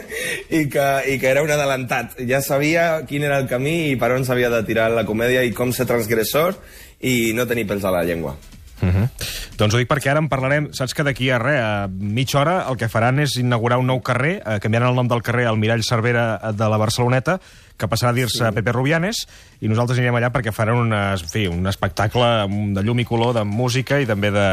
I, 0.58 0.64
que, 0.66 0.86
i 1.06 1.14
que 1.22 1.28
era 1.30 1.44
un 1.46 1.52
adelantat. 1.54 2.18
Ja 2.26 2.40
sabia 2.42 3.04
quin 3.06 3.22
era 3.28 3.38
el 3.38 3.46
camí 3.46 3.92
i 3.92 3.98
per 4.00 4.10
on 4.16 4.26
s'havia 4.26 4.50
de 4.50 4.64
tirar 4.66 4.88
la 4.90 5.06
comèdia 5.06 5.46
i 5.46 5.54
com 5.54 5.70
ser 5.70 5.86
transgressor 5.86 6.58
i 7.06 7.30
no 7.38 7.46
tenir 7.46 7.68
pèls 7.70 7.86
a 7.86 7.94
la 7.94 8.02
llengua. 8.02 8.34
Uh 8.82 8.88
-huh. 8.88 9.08
Doncs 9.56 9.74
ho 9.74 9.78
dic 9.78 9.88
perquè 9.88 10.10
ara 10.10 10.18
en 10.18 10.28
parlarem. 10.28 10.72
Saps 10.72 10.94
que 10.94 11.04
d'aquí 11.04 11.30
a 11.30 11.38
res, 11.38 11.60
a 11.60 11.88
mitja 11.88 12.40
hora, 12.40 12.66
el 12.68 12.76
que 12.76 12.88
faran 12.88 13.20
és 13.20 13.36
inaugurar 13.36 13.78
un 13.78 13.86
nou 13.86 14.00
carrer, 14.00 14.42
eh, 14.44 14.58
canviaran 14.58 14.88
el 14.88 14.96
nom 14.96 15.06
del 15.06 15.22
carrer 15.22 15.46
al 15.46 15.58
Mirall 15.58 15.84
Cervera 15.84 16.52
de 16.52 16.68
la 16.68 16.78
Barceloneta, 16.78 17.40
que 17.80 17.88
passarà 17.88 18.12
a 18.12 18.16
dir-se 18.16 18.42
sí. 18.44 18.50
Pepe 18.54 18.74
Rubianes, 18.76 19.24
i 19.64 19.68
nosaltres 19.72 19.98
anirem 19.98 20.18
allà 20.20 20.28
perquè 20.34 20.52
faran 20.52 20.76
una, 20.84 21.00
en 21.16 21.24
fi, 21.32 21.46
un 21.50 21.66
espectacle 21.70 22.28
de 22.76 22.84
llum 22.84 23.00
i 23.00 23.06
color, 23.08 23.32
de 23.38 23.44
música 23.48 23.98
i 24.00 24.06
també 24.08 24.30
de, 24.34 24.46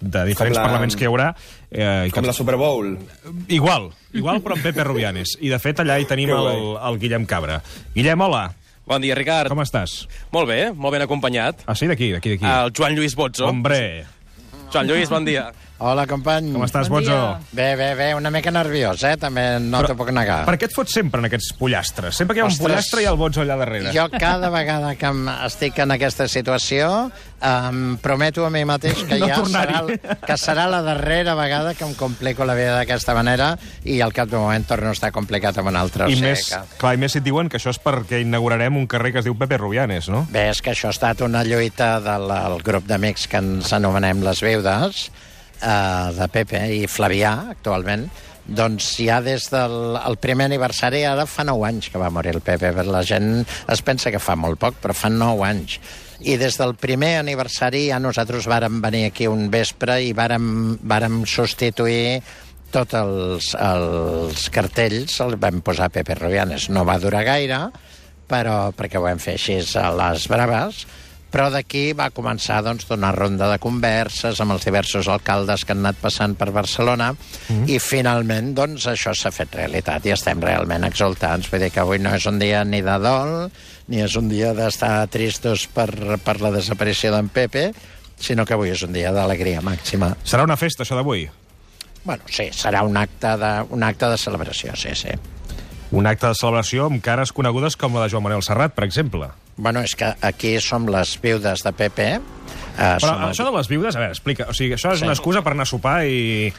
de 0.00 0.22
diferents 0.30 0.56
la- 0.56 0.64
parlaments 0.68 0.96
que 0.96 1.04
hi 1.04 1.10
haurà. 1.10 1.32
Eh, 1.70 2.06
i 2.08 2.14
Com 2.14 2.24
la 2.24 2.32
Super 2.36 2.54
Bowl. 2.56 2.94
Igual, 3.48 3.90
igual, 4.14 4.40
però 4.44 4.54
amb 4.56 4.62
Pepe 4.64 4.86
Rubianes. 4.86 5.36
I, 5.42 5.50
de 5.52 5.58
fet, 5.62 5.82
allà 5.84 5.98
hi 6.00 6.06
tenim 6.08 6.30
Que 6.30 6.38
el, 6.38 6.72
el 6.88 6.98
Guillem 7.02 7.26
Cabra. 7.28 7.60
Guillem, 7.94 8.20
hola, 8.24 8.46
Bon 8.88 9.02
dia, 9.04 9.12
Ricard. 9.18 9.50
com 9.52 9.60
estàs? 9.60 10.06
Molt 10.32 10.48
bé, 10.48 10.70
molt 10.72 10.94
ben 10.94 11.02
acompanyat. 11.04 11.60
Ah, 11.68 11.74
sí, 11.76 11.84
d'aquí, 11.90 12.06
d'aquí, 12.14 12.30
d'aquí. 12.38 12.46
El 12.48 12.70
Joan 12.72 12.94
Lluís 12.96 13.12
Botzo. 13.18 13.44
Hombre, 13.44 14.06
Joan 14.72 14.88
Lluís, 14.88 15.10
bon 15.12 15.26
dia. 15.28 15.50
Hola, 15.80 16.08
company. 16.10 16.50
com 16.50 16.64
estàs, 16.66 16.88
Bon 16.90 16.98
Botzo? 16.98 17.12
dia. 17.14 17.38
Bé, 17.52 17.76
bé, 17.78 17.94
bé, 17.94 18.06
una 18.18 18.32
mica 18.34 18.50
nerviós, 18.50 18.98
eh? 19.06 19.12
També 19.16 19.60
no 19.62 19.78
t'ho 19.86 19.94
puc 19.94 20.08
negar. 20.10 20.40
Per 20.44 20.56
què 20.58 20.66
et 20.66 20.72
fots 20.74 20.90
sempre 20.96 21.20
en 21.22 21.28
aquests 21.28 21.52
pollastres? 21.54 22.16
Sempre 22.18 22.34
que 22.34 22.40
hi 22.40 22.42
ha 22.42 22.46
un 22.48 22.50
Ostres. 22.50 22.66
pollastre 22.66 23.02
hi 23.02 23.06
ha 23.06 23.12
el 23.12 23.16
Botzo 23.20 23.44
allà 23.44 23.54
darrere. 23.60 23.92
Jo 23.94 24.08
cada 24.10 24.50
vegada 24.50 24.96
que 24.98 25.06
em 25.06 25.28
estic 25.46 25.78
en 25.78 25.92
aquesta 25.94 26.26
situació 26.26 27.12
em 27.40 27.96
prometo 28.02 28.44
a 28.44 28.50
mi 28.50 28.64
mateix 28.66 29.04
que 29.06 29.20
No 29.20 29.28
ja 29.30 29.36
serà, 29.46 29.84
que 30.26 30.36
serà 30.36 30.66
la 30.66 30.82
darrera 30.82 31.36
vegada 31.38 31.74
que 31.74 31.84
em 31.86 31.94
complico 31.94 32.44
la 32.44 32.54
vida 32.58 32.74
d'aquesta 32.74 33.14
manera 33.14 33.52
i 33.84 34.00
al 34.00 34.12
cap 34.12 34.26
d'un 34.28 34.40
moment 34.42 34.66
torno 34.66 34.88
a 34.90 34.92
estar 34.98 35.12
complicat 35.12 35.58
amb 35.62 35.68
un 35.70 35.76
altre. 35.76 36.06
o 36.06 36.08
I 36.08 36.16
sigui 36.16 36.26
més, 36.26 36.48
que... 36.50 36.58
clar, 36.82 36.94
i 36.94 36.98
més 36.98 37.12
si 37.14 37.18
et 37.22 37.24
diuen 37.24 37.48
que 37.48 37.56
això 37.62 37.70
és 37.70 37.78
perquè 37.78 38.18
inaugurarem 38.26 38.76
un 38.76 38.88
carrer 38.90 39.12
que 39.14 39.22
es 39.22 39.24
diu 39.30 39.38
Pepe 39.38 39.56
Rubianes, 39.62 40.08
no? 40.10 40.26
Bé, 40.34 40.48
és 40.50 40.60
que 40.60 40.72
això 40.74 40.90
ha 40.90 40.96
estat 40.96 41.20
una 41.22 41.44
lluita 41.46 42.00
del 42.00 42.26
del 42.26 42.62
grup 42.66 42.84
d'amics 42.90 43.28
que 43.30 43.36
ens 43.38 43.72
anomenem 43.72 44.26
les 44.26 44.42
Viudes, 44.42 45.10
eh, 45.60 46.08
de 46.16 46.28
Pepe 46.32 46.64
i 46.78 46.86
Flavià, 46.90 47.34
actualment, 47.54 48.08
doncs 48.48 48.94
ja 49.04 49.20
des 49.20 49.50
del 49.52 49.98
el 50.00 50.16
primer 50.16 50.48
aniversari, 50.48 51.02
ara 51.04 51.26
fa 51.28 51.44
9 51.44 51.66
anys 51.68 51.90
que 51.92 52.00
va 52.00 52.10
morir 52.10 52.32
el 52.34 52.40
Pepe, 52.44 52.72
la 52.88 53.04
gent 53.04 53.44
es 53.44 53.82
pensa 53.84 54.12
que 54.14 54.22
fa 54.22 54.36
molt 54.40 54.60
poc, 54.60 54.78
però 54.82 54.96
fa 54.96 55.10
9 55.12 55.44
anys. 55.44 55.78
I 56.18 56.34
des 56.40 56.56
del 56.58 56.74
primer 56.74 57.18
aniversari 57.20 57.86
ja 57.92 58.00
nosaltres 58.02 58.48
vàrem 58.50 58.80
venir 58.82 59.04
aquí 59.06 59.28
un 59.30 59.46
vespre 59.52 60.00
i 60.02 60.14
vàrem, 60.16 60.78
vàrem 60.82 61.20
substituir 61.28 62.18
tots 62.72 62.96
els, 62.98 63.52
els 63.54 64.48
cartells, 64.52 65.20
els 65.24 65.38
vam 65.40 65.60
posar 65.64 65.92
Pepe 65.92 66.16
Rubianes. 66.18 66.68
No 66.74 66.84
va 66.88 66.98
durar 67.00 67.22
gaire, 67.28 67.60
però 68.28 68.72
perquè 68.76 68.98
ho 68.98 69.04
vam 69.06 69.20
fer 69.22 69.36
així 69.38 69.60
a 69.78 69.88
les 69.96 70.26
braves, 70.28 70.82
però 71.32 71.48
d'aquí 71.52 71.92
va 71.96 72.08
començar 72.14 72.60
doncs, 72.64 72.86
una 72.94 73.10
ronda 73.12 73.50
de 73.50 73.58
converses 73.60 74.40
amb 74.40 74.54
els 74.54 74.64
diversos 74.64 75.08
alcaldes 75.12 75.64
que 75.64 75.74
han 75.74 75.82
anat 75.84 76.00
passant 76.00 76.36
per 76.38 76.50
Barcelona 76.54 77.10
mm. 77.14 77.66
i 77.68 77.78
finalment 77.82 78.54
doncs, 78.56 78.88
això 78.88 79.12
s'ha 79.16 79.32
fet 79.34 79.56
realitat 79.58 80.06
i 80.08 80.14
estem 80.14 80.40
realment 80.44 80.86
exultants. 80.88 81.50
Vull 81.52 81.66
dir 81.66 81.72
que 81.74 81.84
avui 81.84 82.00
no 82.00 82.14
és 82.16 82.28
un 82.30 82.40
dia 82.40 82.64
ni 82.64 82.80
de 82.84 82.96
dol 83.02 83.34
ni 83.88 84.02
és 84.04 84.16
un 84.20 84.28
dia 84.28 84.52
d'estar 84.56 85.08
tristos 85.12 85.66
per, 85.72 85.90
per 86.24 86.38
la 86.42 86.52
desaparició 86.52 87.12
d'en 87.14 87.30
Pepe, 87.32 87.70
sinó 88.20 88.44
que 88.44 88.56
avui 88.56 88.72
és 88.74 88.84
un 88.84 88.92
dia 88.92 89.12
d'alegria 89.14 89.62
màxima. 89.64 90.12
Serà 90.28 90.44
una 90.44 90.58
festa, 90.60 90.84
això 90.84 90.98
d'avui? 90.98 91.26
Bueno, 92.04 92.24
sí, 92.32 92.50
serà 92.56 92.84
un 92.84 92.96
acte 92.96 93.34
de, 93.40 93.52
un 93.74 93.84
acte 93.84 94.08
de 94.12 94.20
celebració, 94.20 94.76
sí, 94.76 94.94
sí. 94.96 95.12
Un 95.90 96.06
acte 96.06 96.28
de 96.28 96.36
celebració 96.36 96.88
amb 96.88 97.00
cares 97.04 97.32
conegudes 97.32 97.76
com 97.80 97.96
la 97.96 98.04
de 98.04 98.12
Joan 98.12 98.26
Manuel 98.26 98.44
Serrat, 98.44 98.74
per 98.76 98.84
exemple. 98.84 99.30
Bueno, 99.58 99.82
és 99.82 99.94
que 99.98 100.06
aquí 100.22 100.54
som 100.62 100.86
les 100.86 101.16
viudes 101.20 101.64
de 101.66 101.72
Pepe. 101.74 102.08
Eh, 102.14 102.20
Però 102.78 103.00
som 103.02 103.22
el- 103.24 103.32
això 103.32 103.44
de 103.44 103.56
les 103.56 103.68
viudes, 103.68 103.96
a 103.96 103.98
veure, 103.98 104.12
explica. 104.14 104.46
O 104.48 104.54
sigui, 104.54 104.72
això 104.76 104.92
és 104.94 105.00
Sí. 105.00 105.04
una 105.04 105.12
excusa 105.12 105.42
per 105.42 105.52
anar 105.52 105.64
a 105.66 105.66
sopar 105.66 106.06
i, 106.06 106.52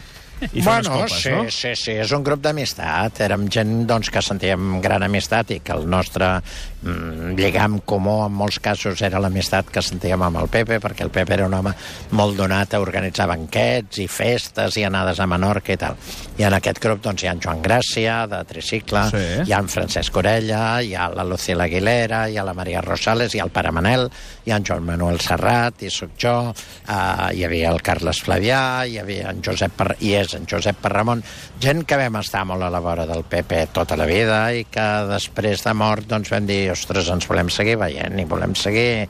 i 0.54 0.62
bueno, 0.62 0.90
copes, 1.02 1.22
sí, 1.22 1.30
no? 1.34 1.44
sí, 1.52 1.74
sí, 1.76 1.92
és 2.00 2.12
un 2.16 2.24
grup 2.24 2.42
d'amistat. 2.44 3.20
Érem 3.26 3.48
gent 3.52 3.86
doncs, 3.90 4.10
que 4.14 4.22
sentíem 4.24 4.80
gran 4.84 5.04
amistat 5.04 5.52
i 5.56 5.60
que 5.66 5.74
el 5.76 5.88
nostre 5.90 6.30
mm, 6.40 7.34
lligam 7.40 7.80
comú 7.88 8.20
en 8.26 8.36
molts 8.40 8.60
casos 8.64 9.02
era 9.06 9.20
l'amistat 9.20 9.70
que 9.74 9.84
sentíem 9.84 10.22
amb 10.24 10.40
el 10.42 10.48
Pepe, 10.52 10.80
perquè 10.80 11.04
el 11.06 11.12
Pepe 11.14 11.36
era 11.36 11.48
un 11.50 11.58
home 11.58 11.74
molt 12.16 12.38
donat 12.40 12.74
a 12.74 12.82
organitzar 12.84 13.28
banquets 13.30 14.00
i 14.04 14.08
festes 14.08 14.78
i 14.80 14.86
anades 14.88 15.20
a 15.20 15.28
Menorca 15.30 15.76
i 15.76 15.80
tal. 15.82 15.98
I 16.40 16.48
en 16.48 16.56
aquest 16.56 16.80
grup 16.84 17.04
doncs, 17.04 17.24
hi 17.24 17.30
ha 17.30 17.36
en 17.36 17.44
Joan 17.44 17.64
Gràcia, 17.66 18.22
de 18.32 18.44
Tricicle, 18.50 19.06
Sí. 19.10 19.26
hi 19.48 19.54
ha 19.54 19.60
en 19.60 19.68
Francesc 19.70 20.16
Orella, 20.18 20.82
hi 20.82 20.94
ha 20.96 21.10
la 21.14 21.24
Lucila 21.28 21.66
Aguilera, 21.66 22.24
hi 22.30 22.38
ha 22.38 22.44
la 22.48 22.54
Maria 22.54 22.82
Rosales, 22.82 23.34
hi 23.36 23.40
ha 23.40 23.46
el 23.48 23.52
Pare 23.52 23.72
Manel, 23.76 24.08
hi 24.46 24.52
ha 24.52 24.58
en 24.62 24.66
Joan 24.66 24.86
Manuel 24.88 25.20
Serrat, 25.20 25.84
i 25.84 25.90
sóc 25.94 26.16
jo, 26.20 26.36
uh, 26.54 27.30
hi 27.34 27.44
havia 27.46 27.72
el 27.74 27.82
Carles 27.86 28.22
Flavià, 28.24 28.86
hi 28.88 28.98
havia 29.02 29.30
en 29.34 29.44
Josep 29.46 29.76
per... 29.76 29.96
i 30.00 30.14
és 30.20 30.29
en 30.38 30.46
Josep 30.50 30.78
Perramon, 30.84 31.24
gent 31.62 31.84
que 31.88 31.98
vam 32.00 32.20
estar 32.22 32.46
molt 32.46 32.64
a 32.66 32.70
la 32.74 32.82
vora 32.84 33.06
del 33.10 33.24
PP 33.30 33.68
tota 33.76 33.98
la 34.00 34.06
vida 34.10 34.40
i 34.56 34.66
que 34.70 34.88
després 35.10 35.64
de 35.66 35.74
mort 35.78 36.08
doncs 36.10 36.32
vam 36.34 36.46
dir, 36.50 36.66
ostres, 36.74 37.10
ens 37.14 37.28
volem 37.30 37.50
seguir 37.54 37.78
veient 37.82 38.20
i 38.20 38.26
volem 38.30 38.56
seguir... 38.58 39.08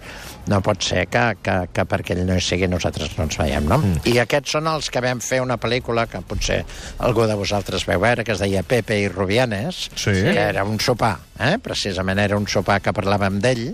No 0.49 0.63
pot 0.65 0.81
ser 0.81 1.03
que, 1.13 1.21
que, 1.45 1.55
que 1.75 1.83
perquè 1.85 2.15
ell 2.15 2.23
no 2.25 2.33
hi 2.33 2.41
sigui 2.41 2.65
nosaltres 2.71 3.11
no 3.19 3.27
ens 3.27 3.35
veiem, 3.37 3.67
no? 3.69 3.77
Mm. 3.83 3.99
I 4.09 4.15
aquests 4.23 4.55
són 4.55 4.65
els 4.71 4.87
que 4.89 5.03
vam 5.03 5.19
fer 5.21 5.43
una 5.43 5.59
pel·lícula 5.61 6.07
que 6.09 6.23
potser 6.25 6.63
algú 7.05 7.27
de 7.29 7.35
vosaltres 7.37 7.85
veu 7.85 8.01
veure, 8.01 8.23
que 8.25 8.33
es 8.33 8.41
deia 8.41 8.63
Pepe 8.65 8.97
i 9.03 9.11
Rubianes, 9.11 9.83
Sí. 9.93 10.15
que 10.15 10.39
era 10.47 10.63
un 10.65 10.79
sopar, 10.81 11.19
eh? 11.37 11.59
precisament 11.61 12.17
era 12.23 12.39
un 12.39 12.47
sopar 12.49 12.79
que 12.81 12.95
parlàvem 12.95 13.37
d'ell, 13.43 13.67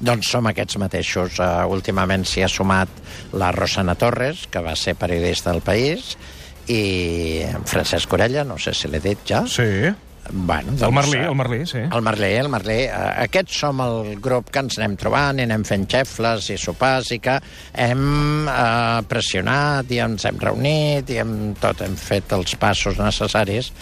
doncs 0.00 0.32
som 0.32 0.48
aquests 0.50 0.78
mateixos. 0.80 1.38
Uh, 1.38 1.64
últimament 1.70 2.24
s'hi 2.26 2.44
ha 2.44 2.50
sumat 2.50 2.88
la 3.36 3.52
Rosana 3.56 3.96
Torres, 4.00 4.46
que 4.50 4.62
va 4.64 4.76
ser 4.76 4.96
periodista 4.98 5.52
del 5.52 5.64
País, 5.64 6.14
i 6.70 7.42
en 7.48 7.66
Francesc 7.66 8.12
Orella, 8.14 8.44
no 8.46 8.58
sé 8.58 8.74
si 8.76 8.88
l'he 8.88 9.02
dit 9.02 9.26
ja. 9.26 9.44
Sí. 9.48 9.90
Bueno, 10.32 10.72
El 10.80 10.92
Merlí, 10.92 11.16
eh, 11.16 11.24
el 11.24 11.34
Merlí, 11.34 11.66
sí. 11.66 11.78
el 11.78 12.02
Merlí, 12.02 12.28
el 12.36 12.48
Merlí. 12.48 12.76
Eh, 12.84 13.24
Aquests 13.24 13.56
som 13.64 13.80
el 13.82 14.20
grup 14.22 14.50
que 14.52 14.62
ens 14.62 14.76
anem 14.78 14.94
trobant 15.00 15.40
i 15.40 15.46
anem 15.46 15.64
fent 15.66 15.88
xefles 15.90 16.50
i 16.54 16.58
sopars 16.60 17.10
i 17.16 17.18
que 17.24 17.38
hem 17.72 18.46
eh, 18.46 19.00
pressionat 19.10 19.90
i 19.90 19.98
ens 20.04 20.28
hem 20.28 20.38
reunit 20.38 21.10
i 21.10 21.18
hem, 21.22 21.34
tot 21.60 21.82
hem 21.82 21.96
fet 21.98 22.36
els 22.36 22.54
passos 22.60 23.00
necessaris 23.00 23.72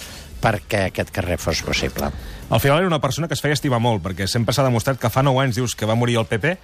perquè 0.43 0.87
aquest 0.89 1.11
carrer 1.15 1.39
fos 1.39 1.63
possible. 1.63 2.11
Al 2.51 2.61
final 2.61 2.79
era 2.79 2.87
una 2.87 3.01
persona 3.01 3.29
que 3.29 3.35
es 3.35 3.43
feia 3.45 3.55
estimar 3.59 3.81
molt, 3.81 4.03
perquè 4.05 4.27
sempre 4.31 4.55
s'ha 4.55 4.65
demostrat 4.65 4.99
que 4.99 5.11
fa 5.11 5.23
9 5.23 5.43
anys 5.47 5.57
dius 5.59 5.75
que 5.77 5.87
va 5.87 5.95
morir 5.99 6.17
el 6.19 6.27
PP, 6.27 6.57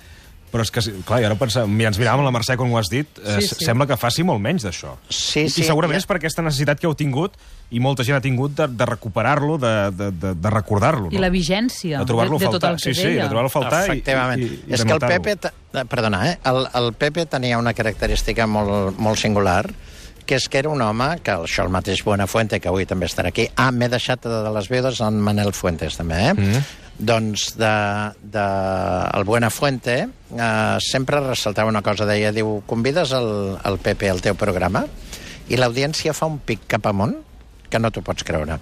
però 0.54 0.62
és 0.62 0.70
que, 0.70 0.80
clar, 1.02 1.18
i 1.18 1.24
ara 1.26 1.34
pensem, 1.34 1.66
mira, 1.66 1.88
ens 1.90 1.98
miràvem 1.98 2.22
la 2.22 2.30
Mercè 2.30 2.54
quan 2.56 2.70
ho 2.70 2.78
has 2.78 2.87
dit, 2.88 3.08
eh, 3.18 3.40
Sí, 3.42 3.48
sí. 3.56 3.64
sembla 3.66 3.88
que 3.90 3.96
faci 3.98 4.22
molt 4.22 4.38
menys 4.40 4.62
d'això. 4.62 4.92
Sí, 5.10 5.40
I, 5.40 5.50
sí, 5.50 5.62
I 5.62 5.64
segurament 5.66 5.96
ja- 5.98 6.04
és 6.04 6.06
per 6.06 6.16
aquesta 6.20 6.42
necessitat 6.46 6.78
que 6.78 6.87
heu 6.87 6.94
tingut, 6.94 7.34
i 7.74 7.80
molta 7.82 8.04
gent 8.06 8.14
ha 8.16 8.20
tingut, 8.22 8.54
de, 8.54 8.68
de 8.68 8.87
recuperar-lo, 8.87 9.58
de, 9.58 9.90
de, 9.90 10.12
de, 10.12 10.34
de 10.38 10.50
recordar-lo. 10.54 11.08
I 11.10 11.16
no? 11.18 11.20
la 11.26 11.30
vigència 11.34 11.98
de 11.98 12.04
de, 12.04 12.06
trobar-lo 12.06 12.38
de 12.38 12.44
tot 12.46 12.52
faltar. 12.60 12.70
el 12.70 12.76
que 12.76 12.94
sí, 12.94 13.00
sí, 13.00 13.08
deia. 13.08 13.24
de 13.24 13.28
trobar-lo 13.32 13.50
a 13.50 13.50
faltar 13.56 13.82
Efectivament. 13.88 14.42
i, 14.42 14.44
i, 14.46 14.62
i 14.68 14.74
és 14.74 14.84
de 14.84 14.87
que 14.87 14.92
el 14.92 15.40
te- 15.40 15.50
eh, 15.80 15.84
Perdona, 15.90 16.22
eh? 16.30 16.38
El, 16.44 16.68
el 16.72 16.92
PP 16.92 17.26
tenia 17.26 17.58
una 17.58 17.74
característica 17.74 18.46
molt, 18.46 18.96
molt 18.96 19.18
singular, 19.18 19.66
que 20.26 20.38
és 20.38 20.46
que 20.48 20.60
era 20.60 20.70
un 20.72 20.82
home, 20.82 21.10
que 21.24 21.34
això 21.34 21.64
el 21.66 21.72
mateix 21.74 22.02
Buenafuente, 22.04 22.60
que 22.60 22.70
avui 22.70 22.87
també 22.88 23.08
estarà 23.10 23.32
aquí... 23.32 23.46
Ah, 23.60 23.70
m'he 23.72 23.88
deixat 23.92 24.24
de, 24.24 24.40
les 24.54 24.70
viudes 24.72 25.00
en 25.04 25.20
Manel 25.24 25.52
Fuentes, 25.56 25.98
també, 26.00 26.20
eh? 26.30 26.32
Mm. 26.34 26.64
Doncs 26.94 27.48
de, 27.58 27.74
de 28.34 28.44
el 29.18 29.24
Buenafuente 29.26 29.96
eh, 30.04 30.76
sempre 30.84 31.20
ressaltava 31.24 31.72
una 31.72 31.82
cosa, 31.82 32.06
deia, 32.06 32.30
diu, 32.32 32.60
convides 32.70 33.12
el, 33.16 33.30
el 33.66 33.80
PP 33.82 34.12
al 34.12 34.22
teu 34.24 34.38
programa 34.38 34.84
i 35.50 35.58
l'audiència 35.58 36.14
fa 36.16 36.30
un 36.30 36.38
pic 36.46 36.68
cap 36.70 36.87
amunt 36.87 37.16
que 37.68 37.82
no 37.82 37.90
t'ho 37.90 38.04
pots 38.06 38.24
creure. 38.24 38.60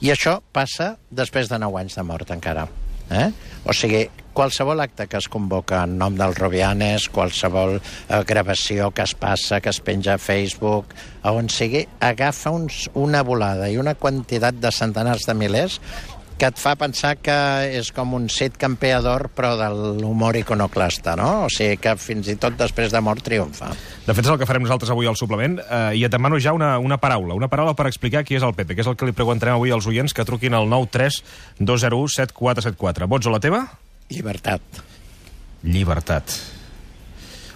I 0.00 0.10
això 0.14 0.38
passa 0.52 0.94
després 1.12 1.50
de 1.52 1.60
9 1.60 1.84
anys 1.84 2.00
de 2.00 2.06
mort 2.08 2.32
encara. 2.34 2.66
Eh? 3.10 3.30
O 3.64 3.72
sigui, 3.76 4.06
qualsevol 4.34 4.82
acte 4.82 5.06
que 5.08 5.20
es 5.20 5.28
convoca 5.30 5.84
en 5.86 5.96
nom 6.00 6.16
dels 6.18 6.38
Rubianes, 6.40 7.06
qualsevol 7.14 7.78
eh, 7.78 8.20
gravació 8.28 8.90
que 8.94 9.06
es 9.06 9.14
passa, 9.16 9.60
que 9.62 9.70
es 9.72 9.80
penja 9.84 10.16
a 10.16 10.20
Facebook, 10.20 10.92
a 11.22 11.32
on 11.32 11.48
sigui, 11.52 11.84
agafa 12.00 12.52
uns, 12.52 12.88
una 12.94 13.22
volada 13.22 13.70
i 13.70 13.78
una 13.80 13.94
quantitat 13.94 14.58
de 14.60 14.74
centenars 14.74 15.28
de 15.28 15.38
milers 15.38 15.80
que 16.38 16.48
et 16.50 16.58
fa 16.58 16.74
pensar 16.78 17.14
que 17.22 17.34
és 17.78 17.90
com 17.94 18.14
un 18.16 18.26
set 18.32 18.56
campeador 18.60 19.28
però 19.36 19.54
de 19.58 19.68
l'humor 20.00 20.36
iconoclasta, 20.38 21.14
no? 21.18 21.46
O 21.46 21.52
sigui 21.52 21.78
que 21.82 21.94
fins 22.00 22.30
i 22.32 22.36
tot 22.40 22.56
després 22.58 22.92
de 22.94 23.02
mort 23.04 23.22
triomfa. 23.24 23.70
De 24.06 24.12
fet, 24.12 24.24
és 24.24 24.32
el 24.32 24.40
que 24.40 24.48
farem 24.48 24.66
nosaltres 24.66 24.90
avui 24.94 25.08
al 25.10 25.18
suplement, 25.18 25.60
eh, 25.62 25.94
i 26.00 26.04
et 26.06 26.12
demano 26.12 26.40
ja 26.42 26.54
una, 26.56 26.74
una 26.82 26.98
paraula, 27.02 27.36
una 27.38 27.50
paraula 27.52 27.76
per 27.78 27.86
explicar 27.90 28.24
qui 28.26 28.38
és 28.38 28.46
el 28.46 28.56
PP, 28.56 28.74
que 28.74 28.84
és 28.84 28.90
el 28.90 28.98
que 28.98 29.08
li 29.08 29.16
preguntarem 29.16 29.58
avui 29.58 29.72
als 29.74 29.86
oients 29.90 30.14
que 30.14 30.26
truquin 30.26 30.58
al 30.58 30.68
93 30.70 31.22
201 31.60 32.18
7474. 32.18 33.08
Vots 33.10 33.30
a 33.30 33.34
la 33.34 33.40
teva? 33.42 33.64
Llibertat. 34.10 34.84
Llibertat. 35.64 36.36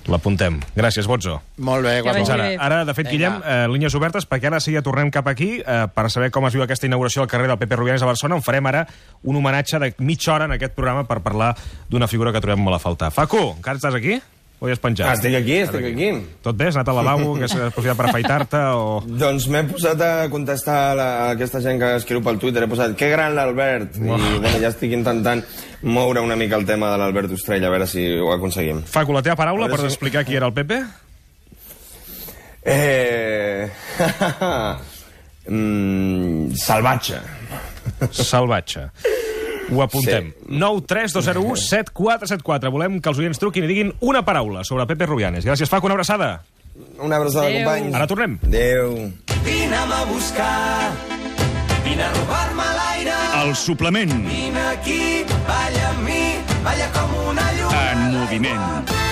L'apuntem. 0.08 0.56
Gràcies, 0.76 1.06
Botzo. 1.06 1.38
Molt 1.60 1.84
bé, 1.84 1.98
guapo. 2.00 2.24
Ara, 2.32 2.48
ara, 2.56 2.78
de 2.88 2.94
fet, 2.96 3.10
Vinga. 3.10 3.12
Guillem, 3.12 3.42
eh, 3.44 3.66
línies 3.68 3.94
obertes, 3.98 4.24
perquè 4.28 4.48
ara 4.48 4.60
sí 4.60 4.72
ja 4.72 4.82
tornem 4.82 5.10
cap 5.12 5.28
aquí 5.28 5.58
eh, 5.60 5.84
per 5.94 6.08
saber 6.10 6.30
com 6.32 6.48
es 6.48 6.56
viu 6.56 6.64
aquesta 6.64 6.88
inauguració 6.88 7.22
al 7.22 7.28
carrer 7.28 7.50
del 7.52 7.60
PP 7.60 7.76
Rubianes 7.76 8.02
a 8.02 8.08
Barcelona. 8.08 8.40
En 8.40 8.46
farem 8.46 8.66
ara 8.72 8.86
un 9.22 9.36
homenatge 9.36 9.78
de 9.84 9.92
mitja 9.98 10.34
hora 10.34 10.48
en 10.48 10.56
aquest 10.56 10.74
programa 10.74 11.04
per 11.04 11.20
parlar 11.20 11.54
d'una 11.90 12.08
figura 12.08 12.32
que 12.32 12.40
trobem 12.40 12.64
molt 12.64 12.80
a 12.80 12.82
faltar. 12.82 13.12
Facu, 13.12 13.52
encara 13.58 13.76
estàs 13.80 13.94
aquí? 13.94 14.20
O 14.58 14.66
ja 14.66 14.74
has 14.74 14.80
penjat? 14.82 15.06
Ah, 15.06 15.14
estic 15.14 15.36
aquí, 15.38 15.54
estic 15.62 15.84
aquí. 15.86 16.08
Tot 16.42 16.56
bé? 16.58 16.66
Has 16.66 16.76
anat 16.80 16.88
al 16.90 16.96
lavabo, 16.98 17.36
que 17.38 17.46
has 17.46 17.52
aprofitat 17.54 17.94
per 18.00 18.08
afaitar-te 18.08 18.62
o... 18.74 18.96
Doncs 19.22 19.46
m'he 19.54 19.60
posat 19.68 20.02
a 20.02 20.10
contestar 20.32 20.78
a, 20.88 20.96
la, 20.98 21.06
a 21.20 21.28
aquesta 21.36 21.60
gent 21.62 21.78
que 21.78 21.92
escriu 22.00 22.24
pel 22.26 22.40
Twitter. 22.42 22.64
He 22.66 22.70
posat, 22.72 22.96
que 22.98 23.12
gran 23.12 23.36
l'Albert. 23.38 24.00
I 24.00 24.08
bueno, 24.08 24.32
ja 24.58 24.72
estic 24.72 24.96
intentant 24.98 25.44
moure 25.82 26.20
una 26.20 26.36
mica 26.36 26.56
el 26.56 26.66
tema 26.66 26.90
de 26.92 26.98
l'Albert 26.98 27.32
Ostrell, 27.32 27.64
a 27.64 27.70
veure 27.70 27.86
si 27.86 28.06
ho 28.18 28.32
aconseguim. 28.32 28.82
Facu, 28.82 29.12
la 29.14 29.22
teva 29.22 29.36
paraula 29.36 29.68
per 29.68 29.80
si- 29.80 29.86
explicar 29.92 30.24
qui 30.26 30.36
era 30.36 30.46
el 30.46 30.52
PP? 30.56 30.80
Eh... 32.64 33.70
mm, 35.48 36.52
salvatge. 36.54 37.20
Salvatge. 38.10 38.88
Ho 39.70 39.82
apuntem. 39.84 40.30
Sí. 40.32 40.46
9 40.48 40.82
3 40.88 41.12
2 41.12 41.24
0 41.24 41.40
1 41.42 41.56
7 41.56 41.90
4 41.92 42.26
7 42.26 42.42
4. 42.42 42.70
Volem 42.72 43.00
que 43.00 43.10
els 43.12 43.18
oients 43.20 43.38
truquin 43.40 43.64
i 43.64 43.68
diguin 43.70 43.92
una 44.00 44.24
paraula 44.24 44.64
sobre 44.64 44.86
Pepe 44.88 45.06
Rubianes. 45.06 45.44
Gràcies, 45.44 45.68
Facu, 45.68 45.86
una 45.86 45.94
abraçada. 45.98 46.42
Una 46.98 47.16
abraçada, 47.16 47.46
Adéu. 47.46 47.64
companys. 47.64 47.94
Ara 47.94 48.06
tornem. 48.06 48.38
Adéu. 48.44 49.12
Vine'm 49.44 49.92
a 49.92 50.04
buscar, 50.08 50.92
vine 51.84 52.02
a 52.02 52.12
robar-me 52.16 52.62
l'aire. 52.64 52.77
El 53.48 53.56
suplement 53.56 54.10
Vine 54.28 54.60
aquí, 54.74 55.24
balla 55.48 55.88
amb 55.94 56.04
mi, 56.04 56.20
balla 56.64 56.90
com 56.92 57.14
una 57.30 57.46
lluna. 57.56 57.84
en 57.92 58.02
moviment. 58.18 59.07